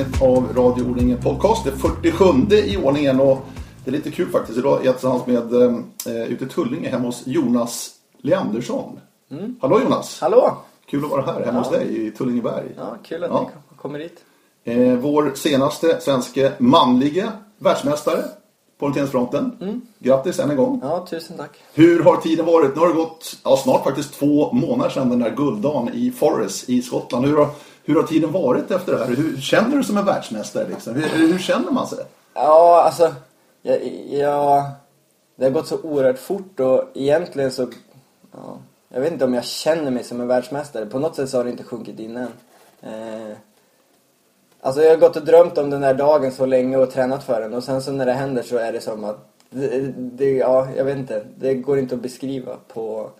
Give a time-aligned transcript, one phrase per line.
[0.00, 1.64] avsnitt av Radio Odlingen Podcast.
[1.64, 3.38] Det 47 i ordningen och
[3.84, 4.58] det är lite kul faktiskt.
[4.58, 9.00] Idag är jag tillsammans med eh, ute i Tullinge hemma hos Jonas Leandersson.
[9.30, 9.56] Mm.
[9.60, 10.20] Hallå Jonas!
[10.20, 10.56] Hallå!
[10.86, 11.58] Kul att vara här hemma ja.
[11.58, 12.64] hos dig i Tullingeberg.
[12.76, 13.50] Ja, kul att ja.
[13.70, 14.24] ni kommer hit.
[14.64, 18.22] Eh, vår senaste svenske manlige världsmästare
[18.78, 19.56] på orienteringsfronten.
[19.60, 19.80] Mm.
[19.98, 20.80] Grattis än en gång.
[20.82, 21.50] Ja, tusen tack.
[21.74, 22.74] Hur har tiden varit?
[22.74, 26.68] Nu har det gått ja, snart faktiskt två månader sedan den där gulddagen i Forres
[26.68, 27.26] i Skottland.
[27.26, 27.48] Hur har,
[27.90, 29.06] hur har tiden varit efter det här?
[29.06, 30.68] Hur känner du som en världsmästare?
[30.68, 30.94] Liksom?
[30.94, 32.04] Hur, hur känner man sig?
[32.34, 33.14] Ja, alltså...
[33.62, 34.64] Jag, jag,
[35.36, 37.66] det har gått så oerhört fort och egentligen så...
[38.32, 40.86] Ja, jag vet inte om jag känner mig som en världsmästare.
[40.86, 42.32] På något sätt så har det inte sjunkit in än.
[42.82, 43.36] Eh,
[44.60, 47.40] alltså jag har gått och drömt om den där dagen så länge och tränat för
[47.40, 49.26] den och sen så när det händer så är det som att...
[49.50, 51.24] Det, det, ja, jag vet inte.
[51.38, 53.10] Det går inte att beskriva på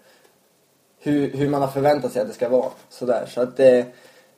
[0.98, 2.70] hur, hur man har förväntat sig att det ska vara.
[2.88, 3.26] Sådär.
[3.28, 3.78] Så att det...
[3.78, 3.86] Eh,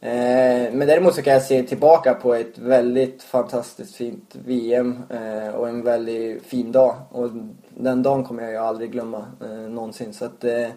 [0.05, 5.55] Eh, men däremot så kan jag se tillbaka på ett väldigt fantastiskt fint VM eh,
[5.55, 6.95] och en väldigt fin dag.
[7.11, 7.31] Och
[7.69, 10.15] den dagen kommer jag ju aldrig glömma eh, någonsin.
[10.15, 10.69] Så att eh,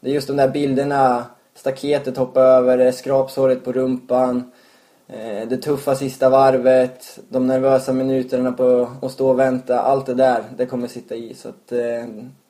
[0.00, 1.24] det är just de där bilderna,
[1.54, 4.52] staketet hoppa över, skrapsåret på rumpan,
[5.48, 9.80] det tuffa sista varvet, de nervösa minuterna på att stå och vänta.
[9.80, 11.34] Allt det där, det kommer sitta i.
[11.34, 11.72] Så att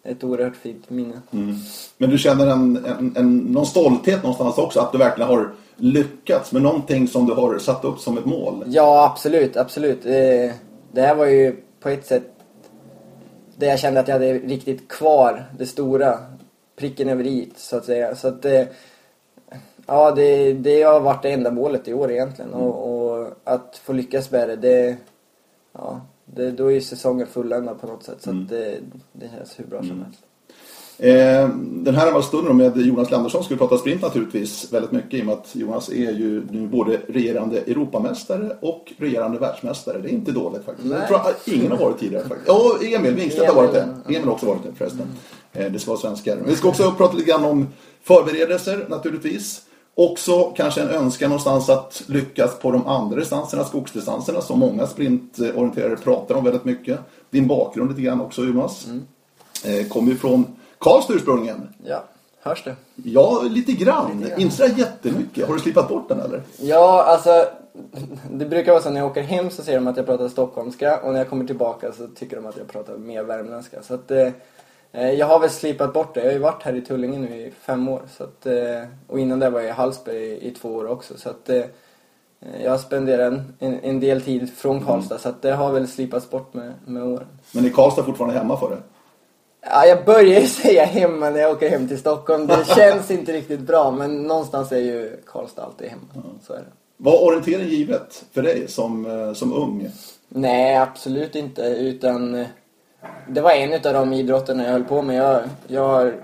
[0.04, 1.20] ett oerhört fint minne.
[1.30, 1.56] Mm.
[1.98, 6.52] Men du känner en, en, en, någon stolthet någonstans också, att du verkligen har lyckats
[6.52, 8.64] med någonting som du har satt upp som ett mål?
[8.66, 10.02] Ja, absolut, absolut.
[10.02, 10.54] Det,
[10.92, 12.22] det här var ju på ett sätt
[13.56, 16.18] det jag kände att jag hade riktigt kvar, det stora.
[16.76, 18.16] Pricken över i så att säga.
[18.16, 18.44] Så att
[19.86, 22.54] ja, det, det har varit det enda målet i år egentligen.
[22.54, 22.66] Mm.
[22.66, 24.96] Och, och, att få lyckas med det, det,
[25.72, 28.22] ja, det, då är ju säsongen fulländad på något sätt.
[28.22, 28.46] Så mm.
[28.46, 28.78] det,
[29.12, 30.04] det känns hur bra som mm.
[30.04, 30.20] helst.
[30.98, 35.26] Eh, den här stunden med Jonas Landersson vi prata sprint naturligtvis väldigt mycket i och
[35.26, 39.98] med att Jonas är ju nu både regerande Europamästare och regerande världsmästare.
[39.98, 40.88] Det är inte dåligt faktiskt.
[40.88, 40.98] Nej.
[40.98, 42.48] Jag tror att ingen har varit tidigare faktiskt.
[42.48, 43.88] Ja, Emil Wingstedt har varit det.
[44.06, 45.06] Emil har också varit det förresten.
[45.52, 45.72] Mm.
[45.72, 46.38] det ska vara svenskar.
[46.46, 47.68] Vi ska också prata lite grann om
[48.02, 49.62] förberedelser naturligtvis.
[49.96, 55.96] Också kanske en önskan någonstans att lyckas på de andra distanserna, skogsdistanserna, som många sprintorienterare
[55.96, 56.98] pratar om väldigt mycket.
[57.30, 58.86] Din bakgrund lite grann också Jonas.
[58.86, 59.02] Mm.
[59.64, 60.46] Eh, kommer ju från
[60.78, 61.68] Karlstad ursprungligen.
[61.84, 62.04] Ja,
[62.42, 62.76] hörs det?
[62.94, 64.18] Ja, lite grann.
[64.18, 64.40] Lite grann.
[64.40, 65.46] Inte så jättemycket.
[65.48, 66.42] Har du slipat bort den eller?
[66.60, 67.44] Ja, alltså
[68.30, 71.00] det brukar vara så när jag åker hem så ser de att jag pratar stockholmska
[71.00, 73.82] och när jag kommer tillbaka så tycker de att jag pratar mer värmländska.
[73.82, 74.28] Så att, eh
[75.02, 76.20] jag har väl slipat bort det.
[76.20, 78.02] Jag har ju varit här i Tullinge nu i fem år.
[78.16, 81.14] Så att, eh, och innan det var jag i Hallsberg i, i två år också.
[81.16, 81.64] Så att, eh,
[82.62, 85.22] jag har spenderat en, en, en, del tid från Karlstad mm.
[85.22, 87.26] så att det har väl slipats bort med, med åren.
[87.52, 88.78] Men är Karlstad fortfarande hemma för det?
[89.60, 92.46] Ja, jag börjar ju säga hemma när jag åker hem till Stockholm.
[92.46, 96.08] Det känns inte riktigt bra, men någonstans är ju Karlstad alltid hemma.
[96.14, 96.38] Mm.
[96.46, 96.72] Så är det.
[96.96, 99.90] Var orientering givet för dig som, eh, som ung?
[100.28, 101.62] Nej, absolut inte.
[101.62, 102.46] Utan eh,
[103.28, 105.16] det var en av de idrotterna jag höll på med.
[105.16, 106.14] Jag, jag har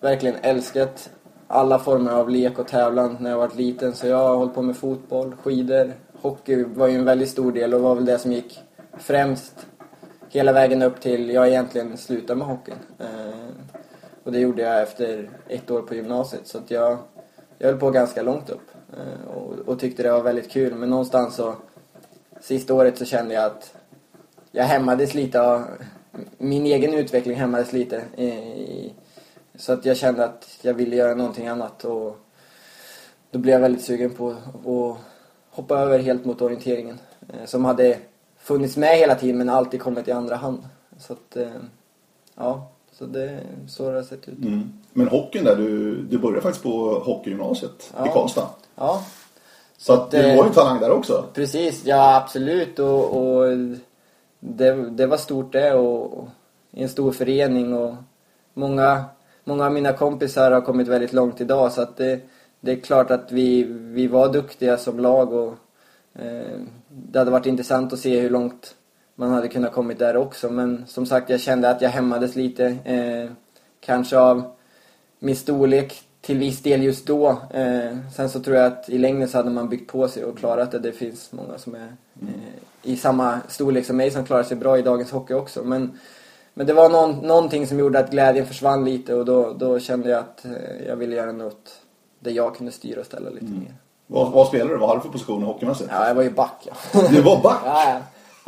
[0.00, 1.10] verkligen älskat
[1.46, 3.94] alla former av lek och tävlan när jag var liten.
[3.94, 7.74] Så jag har hållit på med fotboll, skidor, hockey var ju en väldigt stor del
[7.74, 8.60] och var väl det som gick
[8.98, 9.66] främst
[10.30, 12.78] hela vägen upp till jag egentligen slutade med hockeyn.
[12.98, 13.48] Eh,
[14.24, 16.46] och det gjorde jag efter ett år på gymnasiet.
[16.46, 16.98] Så att jag,
[17.58, 20.74] jag höll på ganska långt upp eh, och, och, tyckte det var väldigt kul.
[20.74, 21.54] Men någonstans så,
[22.40, 23.74] sista året så kände jag att
[24.52, 25.64] jag hämmades lite av,
[26.38, 27.96] min egen utveckling hämmades lite.
[28.22, 28.92] I,
[29.54, 32.16] så att jag kände att jag ville göra någonting annat och
[33.30, 34.98] då blev jag väldigt sugen på att
[35.50, 36.98] hoppa över helt mot orienteringen.
[37.28, 37.98] Eh, som hade
[38.38, 40.68] funnits med hela tiden men alltid kommit i andra hand.
[40.98, 41.48] Så att, eh,
[42.34, 44.38] ja, så det så har det sett ut.
[44.38, 44.72] Mm.
[44.92, 48.06] Men hockeyn där, du, du började faktiskt på hockeygymnasiet ja.
[48.06, 48.48] i Karlstad.
[48.74, 49.04] Ja.
[49.76, 51.24] Så, att, du var ju talang där också.
[51.34, 52.78] Precis, ja absolut.
[52.78, 53.44] Och, och
[54.40, 56.28] det, det var stort det och, och
[56.70, 57.94] i en stor förening och
[58.54, 59.04] många,
[59.44, 62.20] många av mina kompisar har kommit väldigt långt idag så att det,
[62.60, 65.54] det är klart att vi, vi var duktiga som lag och
[66.14, 68.74] eh, det hade varit intressant att se hur långt
[69.14, 70.50] man hade kunnat kommit där också.
[70.50, 72.66] Men som sagt, jag kände att jag hämmades lite.
[72.84, 73.30] Eh,
[73.80, 74.42] kanske av
[75.18, 77.28] min storlek till viss del just då.
[77.50, 80.38] Eh, sen så tror jag att i längden så hade man byggt på sig och
[80.38, 80.78] klarat det.
[80.78, 81.92] Det finns många som är
[82.22, 82.28] eh,
[82.82, 85.64] i samma storlek som mig som klarar sig bra i dagens hockey också.
[85.64, 85.98] Men,
[86.54, 90.10] men det var någon, någonting som gjorde att glädjen försvann lite och då, då kände
[90.10, 91.80] jag att eh, jag ville göra något
[92.20, 93.58] där jag kunde styra och ställa lite mm.
[93.58, 93.74] mer.
[94.06, 94.76] Vad, vad spelade du?
[94.76, 95.90] Vad hade du för position hockeymässigt?
[95.92, 96.68] Ja, jag var ju back.
[96.92, 97.02] Ja.
[97.10, 97.60] Du var back?
[97.64, 98.00] ja,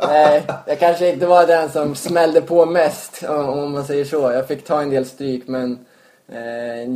[0.07, 4.31] Nej, jag kanske inte var den som smällde på mest, om man säger så.
[4.31, 5.85] Jag fick ta en del stryk, men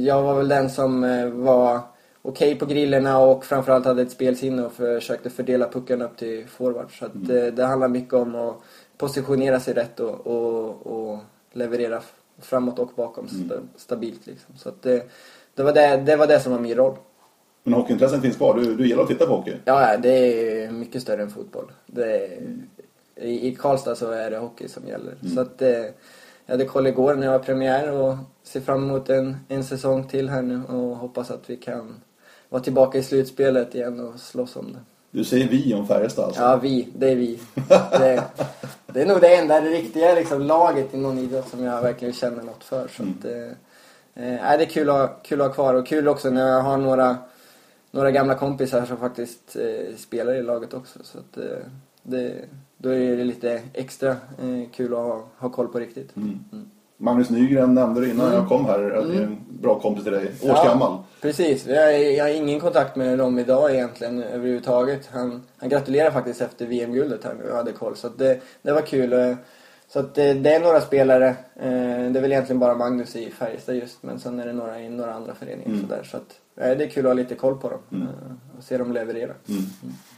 [0.04, 1.80] jag var väl den som eh, var
[2.22, 7.00] okej på grillorna och framförallt hade ett spelsinne och försökte fördela pucken upp till forward.
[7.00, 8.56] Så att det, det handlar mycket om att
[8.98, 11.20] positionera sig rätt och, och, och
[11.54, 12.02] leverera
[12.42, 14.28] framåt och bakom sta, stabilt.
[14.28, 14.56] Liksom.
[14.58, 15.10] Så att det,
[15.56, 16.96] det, var det, det var det som var min roll.
[17.64, 18.58] Men hockeyintresset finns kvar?
[18.58, 19.56] Du, du gillar att titta på hockey?
[19.66, 20.10] Ja, det
[20.64, 21.72] är mycket större än fotboll.
[21.96, 22.40] Är,
[23.16, 25.16] i, I Karlstad så är det hockey som gäller.
[25.34, 25.86] Så att eh,
[26.46, 30.08] jag hade koll igår när jag var premiär och ser fram emot en, en säsong
[30.08, 31.96] till här nu och hoppas att vi kan
[32.50, 34.80] vara tillbaka i slutspelet igen och slåss om det.
[35.12, 36.42] Du säger vi om Färjestad alltså?
[36.42, 36.88] Ja, vi.
[36.98, 37.40] Det är vi.
[37.92, 38.24] Det,
[38.88, 42.14] det är nog det enda det riktiga liksom, laget i någon idrott som jag verkligen
[42.14, 42.88] känner något för.
[42.88, 46.08] Så att, eh, eh, det är kul att, ha- kul att ha kvar och kul
[46.08, 47.18] också när jag har några,
[47.92, 51.00] några gamla kompisar som faktiskt eh, spelar i laget också.
[51.04, 51.58] Så att, eh,
[52.06, 52.34] det,
[52.78, 56.16] då är det lite extra eh, kul att ha, ha koll på riktigt.
[56.16, 56.40] Mm.
[56.98, 58.92] Magnus Nygren nämnde det innan jag kom här.
[58.92, 60.32] Att det är en bra kompis till dig.
[60.44, 60.98] Års gammal.
[61.22, 61.68] Precis.
[61.68, 65.10] Jag, jag har ingen kontakt med dem idag egentligen överhuvudtaget.
[65.14, 67.36] Han, han gratulerar faktiskt efter VM-guldet här.
[67.48, 67.96] Jag hade koll.
[67.96, 69.14] Så det, det var kul.
[69.14, 69.36] Eh,
[69.88, 71.28] Så att det, det är några spelare.
[71.56, 74.04] eh, Det är väl egentligen bara Magnus i Färjestad just.
[74.04, 75.82] Men sen är det några i några andra föreningar.
[75.82, 76.04] Så, där.
[76.04, 77.80] så att, eh, det är kul att ha lite koll på dem.
[78.02, 79.34] eh, Och se dem leverera.
[79.50, 79.64] Mm.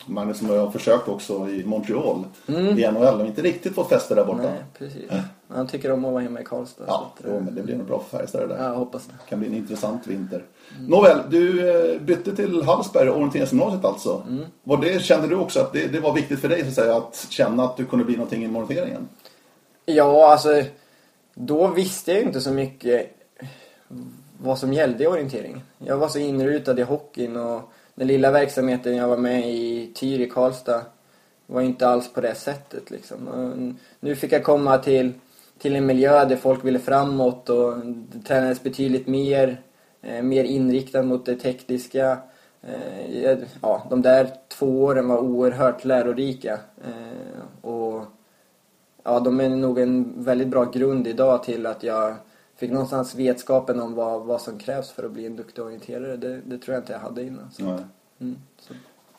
[0.09, 4.15] Magnus som jag har försökt också i Montreal i NHL och inte riktigt fått fäste
[4.15, 4.39] där borta.
[4.43, 4.53] Mm.
[4.53, 5.11] Nej, precis.
[5.47, 6.83] Han tycker om att vara hemma i Karlstad.
[6.87, 8.57] Ja, så jo, eh, men det blir nog bra för Färjestad där.
[8.63, 9.13] ja, hoppas det.
[9.29, 10.43] kan bli en intressant vinter.
[10.87, 14.23] Nåväl, du eh, bytte till Hallsberg, orienteringsgymnasiet alltså.
[14.63, 16.95] Var det, kände du också att det, det var viktigt för dig så att, säga,
[16.97, 19.07] att känna att du kunde bli någonting i orienteringen?
[19.85, 20.63] Ja, alltså
[21.35, 23.09] då visste jag ju inte så mycket
[24.41, 25.63] vad som gällde i orientering.
[25.77, 27.61] Jag var så inrutad i hockeyn och
[27.95, 30.81] den lilla verksamheten jag var med i Tyr i Karlstad
[31.45, 33.27] var inte alls på det sättet liksom.
[33.27, 33.57] Och
[33.99, 35.13] Nu fick jag komma till,
[35.59, 39.61] till en miljö där folk ville framåt och det tränades betydligt mer.
[40.01, 42.17] Eh, mer inriktat mot det tekniska.
[42.61, 46.59] Eh, ja, de där två åren var oerhört lärorika.
[46.85, 48.03] Eh, och
[49.03, 52.15] ja, de är nog en väldigt bra grund idag till att jag
[52.57, 56.17] fick någonstans vetskapen om vad, vad som krävs för att bli en duktig orienterare.
[56.17, 57.51] Det, det tror jag inte jag hade innan.
[57.51, 57.63] Så.
[58.19, 58.73] Mm, så.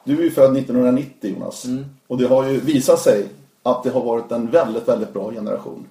[0.05, 1.67] Du är ju född 1990 Jonas.
[2.07, 3.27] Och det har ju visat sig
[3.63, 5.87] att det har varit en väldigt, väldigt bra generation.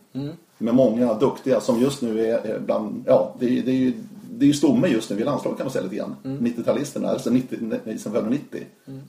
[0.58, 3.94] Med många duktiga som just nu är bland, ja, det är, det är ju
[4.38, 6.16] det är ju stomme just nu i landslaget kan man säga lite grann.
[6.24, 8.64] 90-talisterna, alltså 90, ni som födda 90.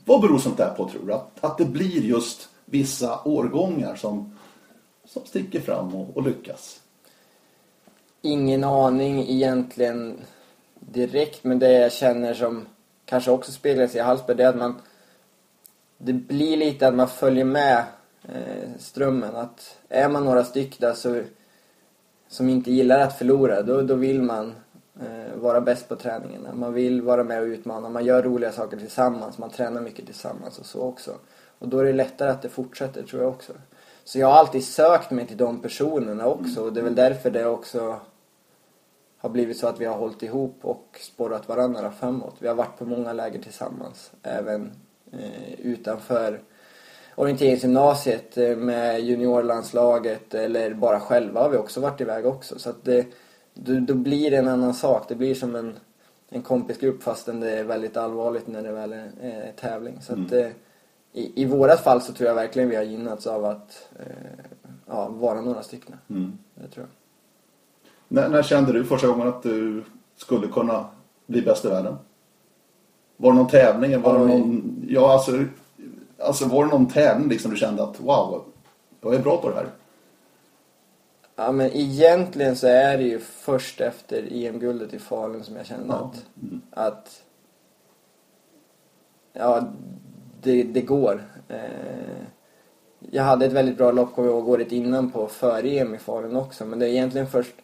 [0.05, 1.13] Vad beror sånt där på tror du?
[1.13, 4.35] Att, att det blir just vissa årgångar som,
[5.05, 6.79] som sticker fram och, och lyckas?
[8.21, 10.19] Ingen aning egentligen
[10.79, 12.65] direkt, men det jag känner som
[13.05, 14.81] kanske också speglas i Hallsberg, det är att man...
[15.97, 17.83] Det blir lite att man följer med
[18.23, 19.35] eh, strömmen.
[19.35, 21.21] Att är man några styck där så,
[22.27, 24.55] som inte gillar att förlora, då, då vill man
[25.01, 26.53] eh, vara bäst på träningarna.
[26.53, 27.89] Man vill vara med och utmana.
[27.89, 29.37] Man gör roliga saker tillsammans.
[29.37, 31.15] Man tränar mycket tillsammans och så också.
[31.59, 33.53] Och då är det lättare att det fortsätter, tror jag också.
[34.09, 36.63] Så jag har alltid sökt mig till de personerna också.
[36.63, 37.99] Och det är väl därför det också
[39.17, 42.35] har blivit så att vi har hållit ihop och sporrat varandra framåt.
[42.39, 44.71] Vi har varit på många läger tillsammans, även
[45.11, 46.41] eh, utanför
[47.15, 52.59] orienteringsgymnasiet eh, med juniorlandslaget eller bara själva har vi också varit iväg också.
[52.59, 53.07] Så att det,
[53.53, 55.05] då, då blir det en annan sak.
[55.07, 55.75] Det blir som en,
[56.29, 60.01] en kompisgrupp fastän det är väldigt allvarligt när det väl är eh, tävling.
[60.01, 60.47] Så att, eh,
[61.13, 64.05] i, I vårat fall så tror jag verkligen vi har gynnats av att eh,
[64.87, 65.95] ja, vara några stycken.
[66.55, 66.89] Det tror jag.
[68.07, 69.83] När, när kände du första gången att du
[70.15, 70.85] skulle kunna
[71.25, 71.95] bli bäst i världen?
[73.17, 74.01] Var det någon tävling?
[74.01, 75.43] Var det någon, ja, alltså,
[76.19, 78.43] alltså var det någon tävling liksom du kände att wow,
[79.01, 79.67] jag är bra på det här?
[81.35, 85.85] Ja men egentligen så är det ju först efter EM-guldet i Falun som jag kände
[85.87, 86.11] Ja.
[86.11, 86.25] att,
[86.71, 87.23] att
[89.33, 89.67] ja,
[90.41, 91.23] det, det går.
[91.47, 92.23] Eh,
[93.11, 96.35] jag hade ett väldigt bra lopp kommer jag ihåg året innan på före-EM i Falun
[96.35, 97.55] också men det är egentligen först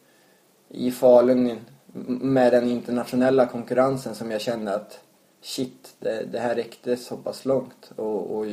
[0.70, 1.60] i Falun
[2.08, 5.00] med den internationella konkurrensen som jag kände att
[5.42, 8.46] shit, det, det här räckte så pass långt och, och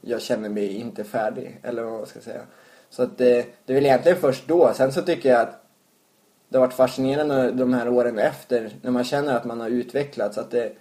[0.00, 2.42] jag känner mig inte färdig eller vad man ska säga.
[2.90, 4.72] Så att det, det är väl egentligen först då.
[4.74, 5.64] Sen så tycker jag att
[6.48, 10.38] det har varit fascinerande de här åren efter när man känner att man har utvecklats.
[10.38, 10.72] Att det,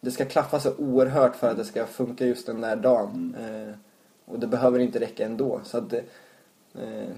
[0.00, 3.36] det ska klaffa så oerhört för att det ska funka just den där dagen.
[3.40, 3.74] Eh,
[4.24, 5.60] och det behöver inte räcka ändå.
[5.64, 7.08] Så att eh,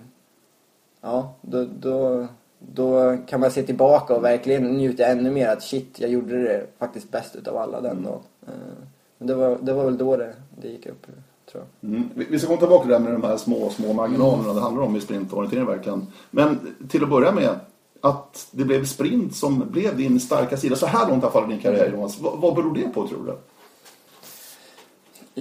[1.00, 2.26] ja, då, då,
[2.58, 6.66] då kan man se tillbaka och verkligen njuta ännu mer att shit, jag gjorde det
[6.78, 8.20] faktiskt bäst utav alla den dagen.
[8.46, 8.84] Eh,
[9.18, 11.06] men det var, det var väl då det, det gick upp,
[11.50, 11.90] tror jag.
[11.90, 12.10] Mm.
[12.14, 14.82] Vi ska komma tillbaka till det här med de här små, små marginalerna det handlar
[14.82, 16.06] om i sprintorientering verkligen.
[16.30, 16.58] Men
[16.88, 17.58] till att börja med,
[18.00, 21.44] att det blev sprint som blev din starka sida så här långt i alla fall
[21.44, 22.18] i din karriär Jonas.
[22.18, 23.36] Vad, vad beror det på tror du?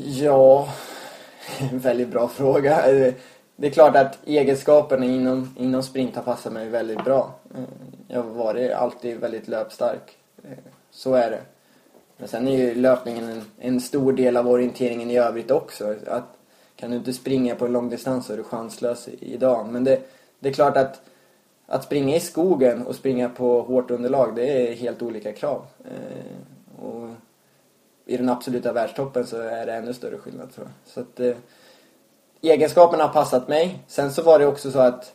[0.01, 0.69] Ja,
[1.57, 2.81] en väldigt bra fråga.
[3.55, 7.31] Det är klart att egenskaperna inom, inom sprint har passat mig väldigt bra.
[8.07, 10.17] Jag har varit alltid väldigt löpstark.
[10.91, 11.41] Så är det.
[12.17, 15.95] Men sen är ju löpningen en, en stor del av orienteringen i övrigt också.
[16.07, 16.23] Att,
[16.75, 19.67] kan du inte springa på en långdistans så är du chanslös idag.
[19.71, 20.01] Men det,
[20.39, 21.01] det är klart att
[21.71, 25.65] att springa i skogen och springa på hårt underlag, det är helt olika krav.
[25.85, 27.09] Eh, och
[28.05, 30.93] I den absoluta världstoppen så är det ännu större skillnad tror jag.
[30.93, 31.37] Så att, eh,
[32.41, 33.79] egenskaperna har passat mig.
[33.87, 35.13] Sen så var det också så att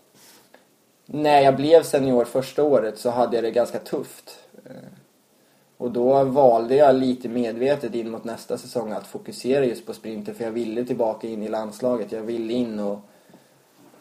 [1.07, 4.39] när jag blev senior första året så hade jag det ganska tufft.
[4.65, 4.73] Eh,
[5.77, 10.35] och då valde jag lite medvetet in mot nästa säsong att fokusera just på sprinter
[10.35, 12.13] för jag ville tillbaka in i landslaget.
[12.13, 12.99] Jag ville in och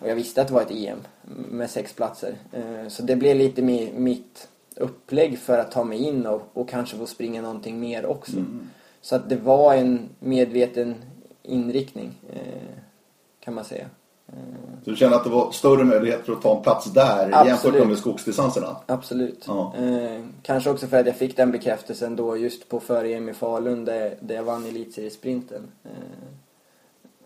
[0.04, 1.00] och jag visste att det var ett EM
[1.50, 2.36] med sex platser.
[2.52, 6.98] Eh, så det blev lite mitt upplägg för att ta mig in och, och kanske
[6.98, 8.38] få springa någonting mer också.
[8.38, 8.70] Mm.
[9.02, 10.96] Så att det var en medveten
[11.44, 12.12] inriktning
[13.40, 13.90] kan man säga.
[14.84, 17.48] Så du känner att det var större möjligheter att ta en plats där Absolut.
[17.48, 18.76] jämfört med skogsdistanserna?
[18.86, 19.44] Absolut.
[19.48, 19.74] Ja.
[19.78, 23.86] Eh, kanske också för att jag fick den bekräftelsen då just på före-EM i Falun
[23.86, 25.72] där, där jag vann elitseriesprinten.
[25.84, 25.92] Eh,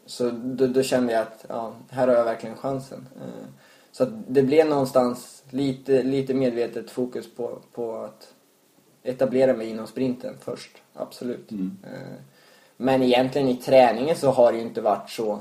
[0.08, 3.08] så då, då, kände jag att ja, här har jag verkligen chansen.
[3.16, 3.48] Eh,
[3.92, 8.34] så att det blev någonstans lite, lite medvetet fokus på, på att
[9.04, 10.78] etablera mig inom sprinten först.
[10.94, 11.52] Absolut.
[11.52, 11.78] Mm.
[11.84, 12.22] Eh,
[12.78, 15.40] men egentligen i träningen så har det ju inte varit så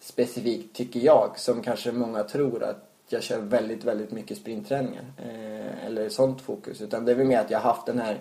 [0.00, 5.04] specifikt, tycker jag, som kanske många tror att jag kör väldigt, väldigt mycket sprintträningar.
[5.18, 6.80] Eh, eller sånt fokus.
[6.80, 8.20] Utan det är väl mer att jag har haft den här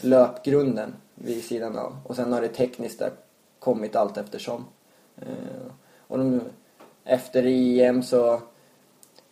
[0.00, 1.96] löpgrunden vid sidan av.
[2.04, 3.02] Och sen har det tekniskt
[3.58, 4.64] kommit allt eftersom.
[5.16, 6.40] Eh, och de,
[7.04, 8.40] efter EM så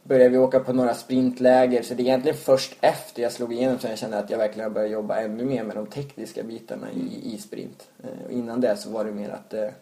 [0.03, 1.83] började vi åka på några sprintläger.
[1.83, 4.73] Så det är egentligen först efter jag slog igenom som jag kände att jag verkligen
[4.73, 7.89] började jobba ännu mer med de tekniska bitarna i, i sprint.
[8.03, 9.75] Eh, och innan det så var det mer att det,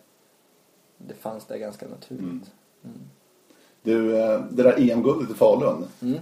[0.98, 2.22] det fanns där ganska naturligt.
[2.24, 2.42] Mm.
[2.84, 3.00] Mm.
[3.82, 5.84] Du, eh, det där EM-guldet i Falun.
[6.02, 6.18] Mm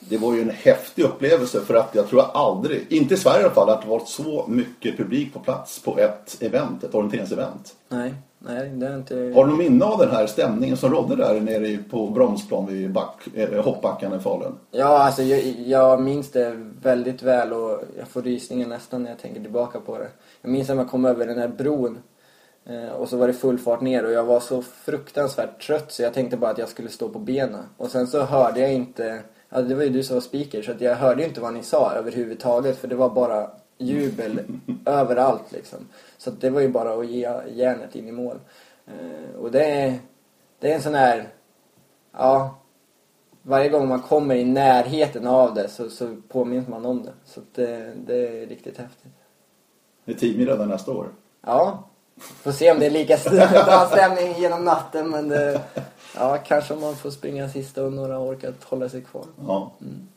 [0.00, 3.44] det var ju en häftig upplevelse för att jag tror aldrig, inte i Sverige i
[3.44, 7.74] alla fall, att det varit så mycket publik på plats på ett event, ett orienteringsevent.
[7.88, 9.14] Nej, nej det är inte...
[9.14, 12.92] Har du något minne av den här stämningen som rådde där nere på Bromsplan vid
[12.92, 14.58] back, eh, hoppbackarna i Falun?
[14.70, 19.18] Ja, alltså jag, jag, minns det väldigt väl och jag får rysningar nästan när jag
[19.18, 20.08] tänker tillbaka på det.
[20.42, 21.98] Jag minns när man kom över den här bron
[22.66, 26.02] eh, och så var det full fart ner och jag var så fruktansvärt trött så
[26.02, 27.64] jag tänkte bara att jag skulle stå på benen.
[27.76, 30.72] Och sen så hörde jag inte Ja, det var ju du som var speaker så
[30.78, 34.40] jag hörde ju inte vad ni sa överhuvudtaget för det var bara jubel
[34.86, 35.78] överallt liksom.
[36.18, 38.38] Så det var ju bara att ge järnet in i mål.
[38.86, 39.98] Eh, och det är,
[40.58, 41.28] det är en sån här,
[42.12, 42.58] ja,
[43.42, 47.12] varje gång man kommer i närheten av det så, så påminns man om det.
[47.24, 49.12] Så det, det är riktigt häftigt.
[50.04, 51.08] Det är teammiddag nästa år?
[51.46, 53.16] Ja, får se om det är lika
[53.86, 55.60] stämning genom natten men det,
[56.16, 59.24] Ja, kanske om man får springa sista och några orkar hålla sig kvar.
[59.46, 59.72] Ja.
[59.80, 60.08] Mm.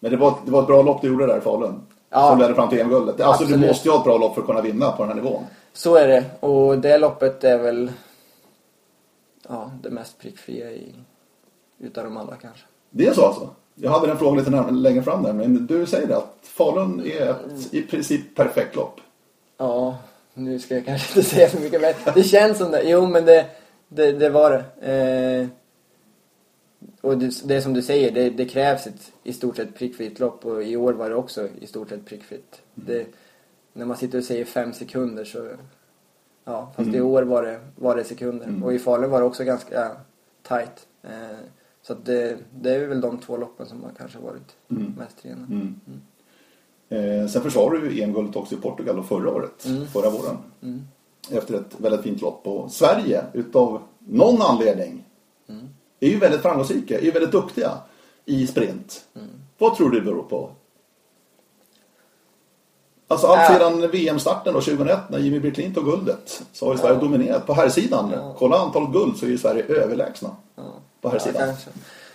[0.00, 1.86] Men det var, det var ett bra lopp du gjorde där i Falun.
[2.10, 2.30] Ja.
[2.30, 3.20] Som ledde fram till EM-guldet.
[3.20, 3.60] Alltså Absolut.
[3.62, 5.44] du måste ju ha ett bra lopp för att kunna vinna på den här nivån.
[5.72, 6.24] Så är det.
[6.40, 7.92] Och det loppet är väl
[9.48, 10.94] ja, det mest prickfria i,
[11.78, 12.64] utav dem alla kanske.
[12.90, 13.50] Det är så alltså?
[13.74, 15.32] Jag hade den frågan lite närmare, längre fram där.
[15.32, 19.00] Men du säger det att Falun är ett i princip perfekt lopp.
[19.56, 19.96] Ja,
[20.34, 21.80] nu ska jag kanske inte säga för mycket.
[21.80, 22.82] Men det känns som det.
[22.82, 23.46] Jo, men det
[23.88, 24.92] det, det var det.
[24.92, 25.46] Eh,
[27.00, 30.44] och det, det som du säger, det, det, krävs ett i stort sett prickfritt lopp
[30.44, 32.62] och i år var det också i stort sett prickfritt.
[32.76, 32.88] Mm.
[32.88, 33.06] Det,
[33.72, 35.48] när man sitter och säger fem sekunder så...
[36.44, 36.94] Ja, fast mm.
[36.94, 38.46] i år var det, var det sekunder.
[38.46, 38.62] Mm.
[38.62, 39.96] Och i Falun var det också ganska ja,
[40.42, 40.86] tight.
[41.02, 41.38] Eh,
[41.82, 44.94] så det, det är väl de två loppen som har kanske varit mm.
[44.98, 45.46] mest rena.
[45.46, 45.80] Mm.
[45.86, 46.00] mm.
[46.90, 49.86] Eh, sen försvarade du EM-guldet också i Portugal förra året, mm.
[49.86, 50.36] förra våren
[51.30, 52.46] efter ett väldigt fint lopp.
[52.46, 55.04] Och Sverige, utav någon anledning.
[56.00, 57.78] Är ju väldigt framgångsrika, är ju väldigt duktiga
[58.24, 59.04] i sprint.
[59.16, 59.28] Mm.
[59.58, 60.50] Vad tror du det beror på?
[63.10, 67.00] Alltså allt sedan VM-starten 2001 när Jimmy Bricklin tog guldet så har ju Sverige ja.
[67.00, 67.46] dominerat.
[67.46, 68.34] På här sidan ja.
[68.38, 70.36] kolla antalet guld så är ju Sverige överlägsna.
[70.54, 70.62] Ja.
[71.00, 71.48] På här sidan.
[71.48, 71.54] Ja,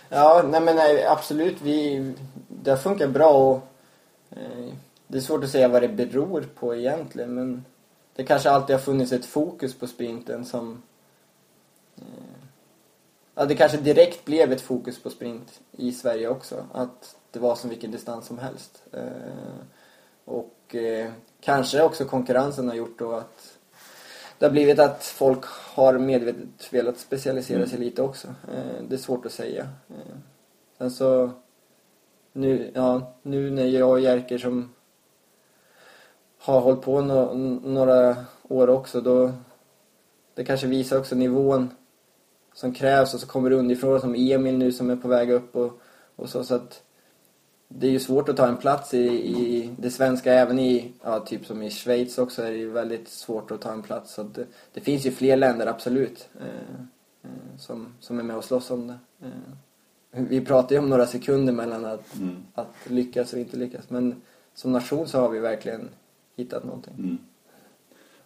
[0.08, 1.56] ja nej men nej, absolut.
[1.62, 2.12] Vi,
[2.48, 3.62] det funkar bra och
[4.30, 4.72] eh,
[5.06, 7.64] det är svårt att säga vad det beror på egentligen men
[8.16, 10.82] det kanske alltid har funnits ett fokus på sprinten som...
[13.34, 16.66] Eh, ja, det kanske direkt blev ett fokus på sprint i Sverige också.
[16.72, 18.82] Att det var som vilken distans som helst.
[18.92, 19.02] Eh,
[20.24, 21.10] och eh,
[21.40, 23.58] kanske också konkurrensen har gjort då att
[24.38, 27.68] det har blivit att folk har medvetet velat specialisera mm.
[27.68, 28.28] sig lite också.
[28.88, 29.68] Det är svårt att säga.
[30.78, 31.30] Sen så
[32.32, 34.74] nu, ja, nu när jag och Jerker som
[36.38, 38.16] har hållit på no, några
[38.48, 39.32] år också, då
[40.34, 41.70] det kanske visar också nivån
[42.54, 45.56] som krävs och så kommer det underifrån som Emil nu som är på väg upp
[45.56, 45.80] och,
[46.16, 46.82] och så, så att
[47.68, 51.20] det är ju svårt att ta en plats i, i det svenska, även i, ja,
[51.20, 54.14] typ som i Schweiz också är det ju väldigt svårt att ta en plats.
[54.14, 56.80] Så det, det, finns ju fler länder, absolut, eh,
[57.22, 58.98] eh, som, som är med och slåss om det.
[59.22, 62.36] Eh, vi pratar ju om några sekunder mellan att, mm.
[62.54, 64.22] att lyckas och inte lyckas, men
[64.54, 65.88] som nation så har vi verkligen
[66.36, 66.94] hittat någonting.
[66.98, 67.18] Mm.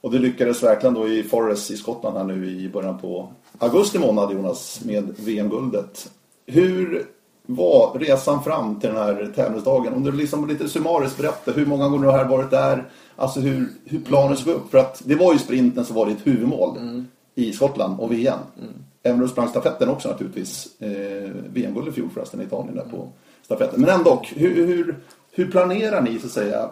[0.09, 3.99] Och det lyckades verkligen då i Forest i Skottland här nu i början på augusti
[3.99, 6.11] månad Jonas med VM-guldet.
[6.47, 7.07] Hur
[7.47, 9.95] var resan fram till den här tävlingsdagen?
[9.95, 12.89] Om du liksom lite summariskt berättar hur många gånger du har varit där?
[13.17, 14.71] Alltså hur, hur planen såg upp?
[14.71, 17.07] För att det var ju sprinten som var ditt huvudmål mm.
[17.35, 18.39] i Skottland och VM.
[18.59, 18.73] Mm.
[19.03, 20.81] Även om du sprang stafetten också naturligtvis.
[20.81, 23.09] Eh, VM-guld i fjol förresten i Italien där på
[23.43, 23.81] stafetten.
[23.81, 24.99] Men ändå, hur, hur,
[25.33, 26.71] hur planerar ni så att säga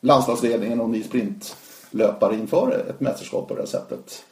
[0.00, 1.02] landslagsledningen och ni
[1.94, 4.24] löpare inför ett mästerskap på det här sättet?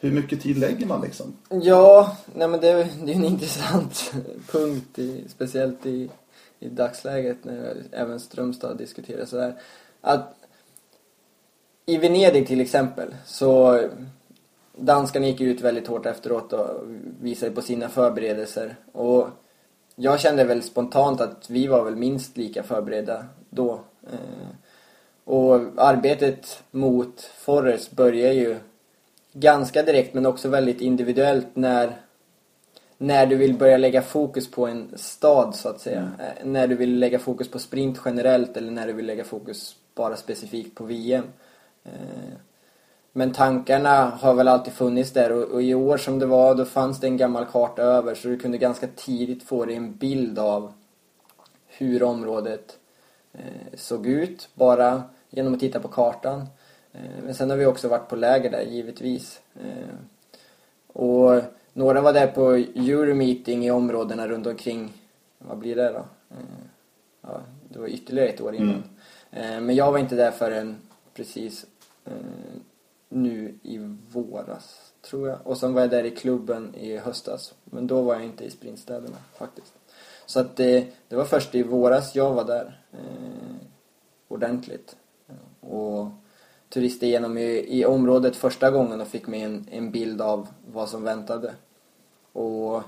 [0.00, 1.36] Hur mycket tid lägger man liksom?
[1.48, 4.12] Ja, nej men det, det är en intressant
[4.46, 6.10] punkt, i, speciellt i,
[6.60, 9.54] i dagsläget när även Strömstad diskuterar sådär.
[10.00, 10.34] Att
[11.86, 13.80] i Venedig till exempel så
[14.76, 16.68] danskarna gick ut väldigt hårt efteråt och
[17.20, 18.76] visade på sina förberedelser.
[18.92, 19.28] Och
[19.96, 23.80] jag kände väl spontant att vi var väl minst lika förberedda då.
[24.12, 24.48] Eh,
[25.28, 28.56] och arbetet mot Forrest börjar ju
[29.32, 32.00] ganska direkt men också väldigt individuellt när,
[32.98, 35.98] när du vill börja lägga fokus på en stad så att säga.
[35.98, 36.20] Mm.
[36.20, 39.76] Eh, när du vill lägga fokus på sprint generellt eller när du vill lägga fokus
[39.94, 41.24] bara specifikt på VM.
[41.84, 41.90] Eh,
[43.12, 46.64] men tankarna har väl alltid funnits där och, och, i år som det var då
[46.64, 50.38] fanns det en gammal karta över så du kunde ganska tidigt få dig en bild
[50.38, 50.72] av
[51.66, 52.78] hur området
[53.32, 56.46] eh, såg ut bara genom att titta på kartan.
[56.92, 59.40] Eh, men sen har vi också varit på läger där givetvis.
[59.54, 59.94] Eh,
[60.86, 64.92] och några var där på Euromeeting i områdena runt omkring.
[65.38, 66.06] Vad blir det då?
[66.30, 66.64] Eh,
[67.22, 68.82] ja, det var ytterligare ett år innan.
[69.30, 69.66] Mm.
[69.66, 70.76] Men jag var inte där förrän
[71.14, 71.66] precis
[73.08, 73.78] nu i
[74.12, 75.38] våras, tror jag.
[75.44, 77.54] Och sen var jag där i klubben i höstas.
[77.64, 79.74] Men då var jag inte i sprintstäderna faktiskt.
[80.26, 82.80] Så att det, det var först i våras jag var där
[84.28, 84.96] ordentligt.
[85.60, 86.08] Och
[86.68, 90.88] turistade igenom i, i området första gången och fick mig en, en bild av vad
[90.88, 91.54] som väntade.
[92.32, 92.82] Och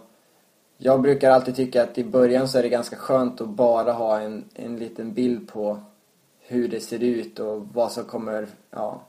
[0.79, 4.21] jag brukar alltid tycka att i början så är det ganska skönt att bara ha
[4.21, 5.81] en, en liten bild på
[6.41, 9.03] hur det ser ut och vad som kommer ja,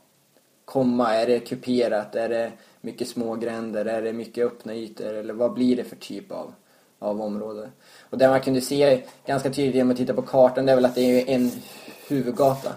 [0.64, 1.14] komma.
[1.14, 2.14] Är det kuperat?
[2.14, 3.84] Är det mycket små gränder?
[3.84, 5.14] Är det mycket öppna ytor?
[5.14, 6.54] Eller vad blir det för typ av,
[6.98, 7.70] av område?
[8.10, 10.84] Och det man kunde se ganska tydligt genom att titta på kartan det är väl
[10.84, 11.50] att det är en
[12.08, 12.72] huvudgata.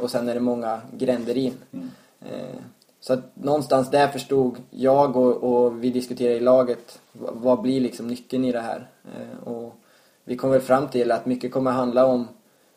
[0.00, 1.54] Och sen är det många gränder in.
[1.72, 1.90] Mm.
[2.20, 2.56] Eh,
[3.00, 8.08] så att någonstans där förstod jag och, och, vi diskuterade i laget vad blir liksom
[8.08, 8.90] nyckeln i det här.
[9.04, 9.74] Eh, och
[10.24, 12.28] vi kom väl fram till att mycket kommer handla om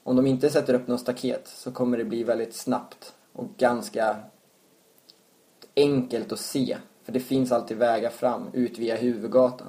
[0.04, 4.17] om de inte sätter upp något staket så kommer det bli väldigt snabbt och ganska
[5.76, 6.78] enkelt att se.
[7.04, 9.67] För det finns alltid vägar fram ut via huvudgatan.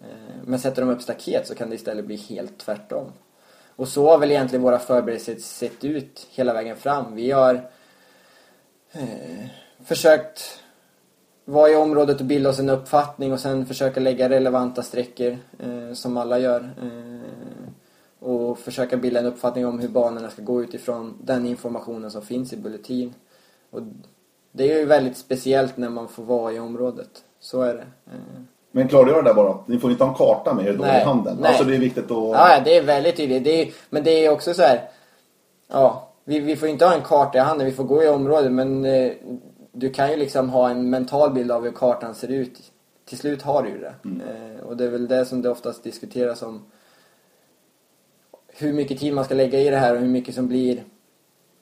[0.00, 3.12] Eh, men sätter de upp staket så kan det istället bli helt tvärtom.
[3.76, 7.14] Och så har väl egentligen våra förberedelser sett ut hela vägen fram.
[7.14, 7.70] Vi har
[8.92, 9.46] eh,
[9.84, 10.60] försökt
[11.44, 15.92] vara i området och bilda oss en uppfattning och sen försöka lägga relevanta sträckor eh,
[15.94, 16.60] som alla gör.
[16.82, 17.30] Eh,
[18.20, 22.52] och försöka bilda en uppfattning om hur banorna ska gå utifrån den informationen som finns
[22.52, 23.14] i bulletin.
[23.70, 23.82] Och
[24.52, 27.24] det är ju väldigt speciellt när man får vara i området.
[27.40, 27.86] Så är det.
[28.06, 29.58] Eh, men klargör det bara.
[29.66, 31.36] Ni får inte ha en karta med er då nej, i handen.
[31.40, 31.48] Nej.
[31.48, 32.10] Alltså det är viktigt att...
[32.10, 33.44] Ja, det är väldigt tydligt.
[33.44, 34.88] Det är, men det är också så här...
[35.68, 37.66] Ja, vi, vi får inte ha en karta i handen.
[37.66, 38.52] Vi får gå i området.
[38.52, 39.12] Men eh,
[39.72, 42.72] du kan ju liksom ha en mental bild av hur kartan ser ut.
[43.04, 43.94] Till slut har du ju det.
[44.04, 44.20] Mm.
[44.20, 46.62] Eh, och det är väl det som det oftast diskuteras om.
[48.48, 50.84] Hur mycket tid man ska lägga i det här och hur mycket som blir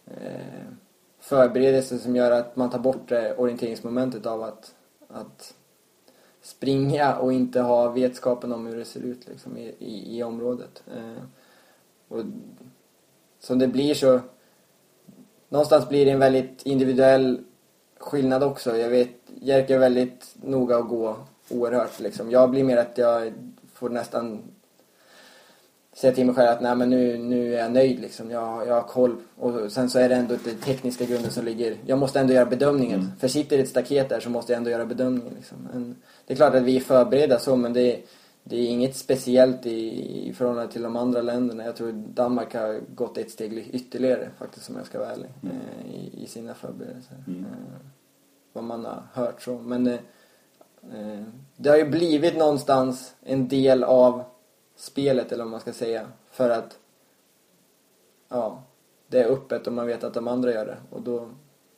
[0.07, 0.73] eh,
[1.21, 4.75] förberedelse som gör att man tar bort orienteringsmomentet av att,
[5.09, 5.55] att
[6.49, 10.83] springa och inte ha vetskapen om hur det ser ut liksom, i, i, i området.
[10.97, 11.23] Eh,
[12.09, 12.25] och
[13.41, 14.21] som det blir så...
[15.49, 17.41] Någonstans blir det en väldigt individuell
[17.99, 18.77] skillnad också.
[18.77, 21.17] Jag vet, Jerker är väldigt noga att gå
[21.49, 22.31] oerhört liksom.
[22.31, 23.33] Jag blir mer att jag
[23.73, 24.43] får nästan
[25.93, 28.31] säga till mig själv att nej men nu, nu är jag nöjd liksom.
[28.31, 29.17] Jag, jag har koll.
[29.37, 31.77] Och sen så är det ändå den tekniska grunden som ligger.
[31.87, 33.01] Jag måste ändå göra bedömningen.
[33.01, 33.13] Mm.
[33.19, 35.69] För sitter det ett staket där så måste jag ändå göra bedömningen liksom.
[35.73, 35.97] Men
[36.29, 38.03] det är klart att vi är förberedda så men det,
[38.45, 41.65] det är inget speciellt i, i förhållande till de andra länderna.
[41.65, 45.31] Jag tror Danmark har gått ett steg ytterligare faktiskt om jag ska vara ärlig.
[45.43, 45.57] Mm.
[45.57, 47.25] Eh, i, I sina förberedelser.
[47.27, 47.41] Mm.
[47.41, 47.87] Eh,
[48.53, 49.59] vad man har hört så.
[49.59, 49.99] Men eh,
[50.93, 51.25] eh,
[51.57, 54.23] det har ju blivit någonstans en del av
[54.77, 56.07] spelet eller vad man ska säga.
[56.31, 56.79] För att
[58.29, 58.63] ja,
[59.07, 60.77] det är öppet och man vet att de andra gör det.
[60.91, 61.19] Och då,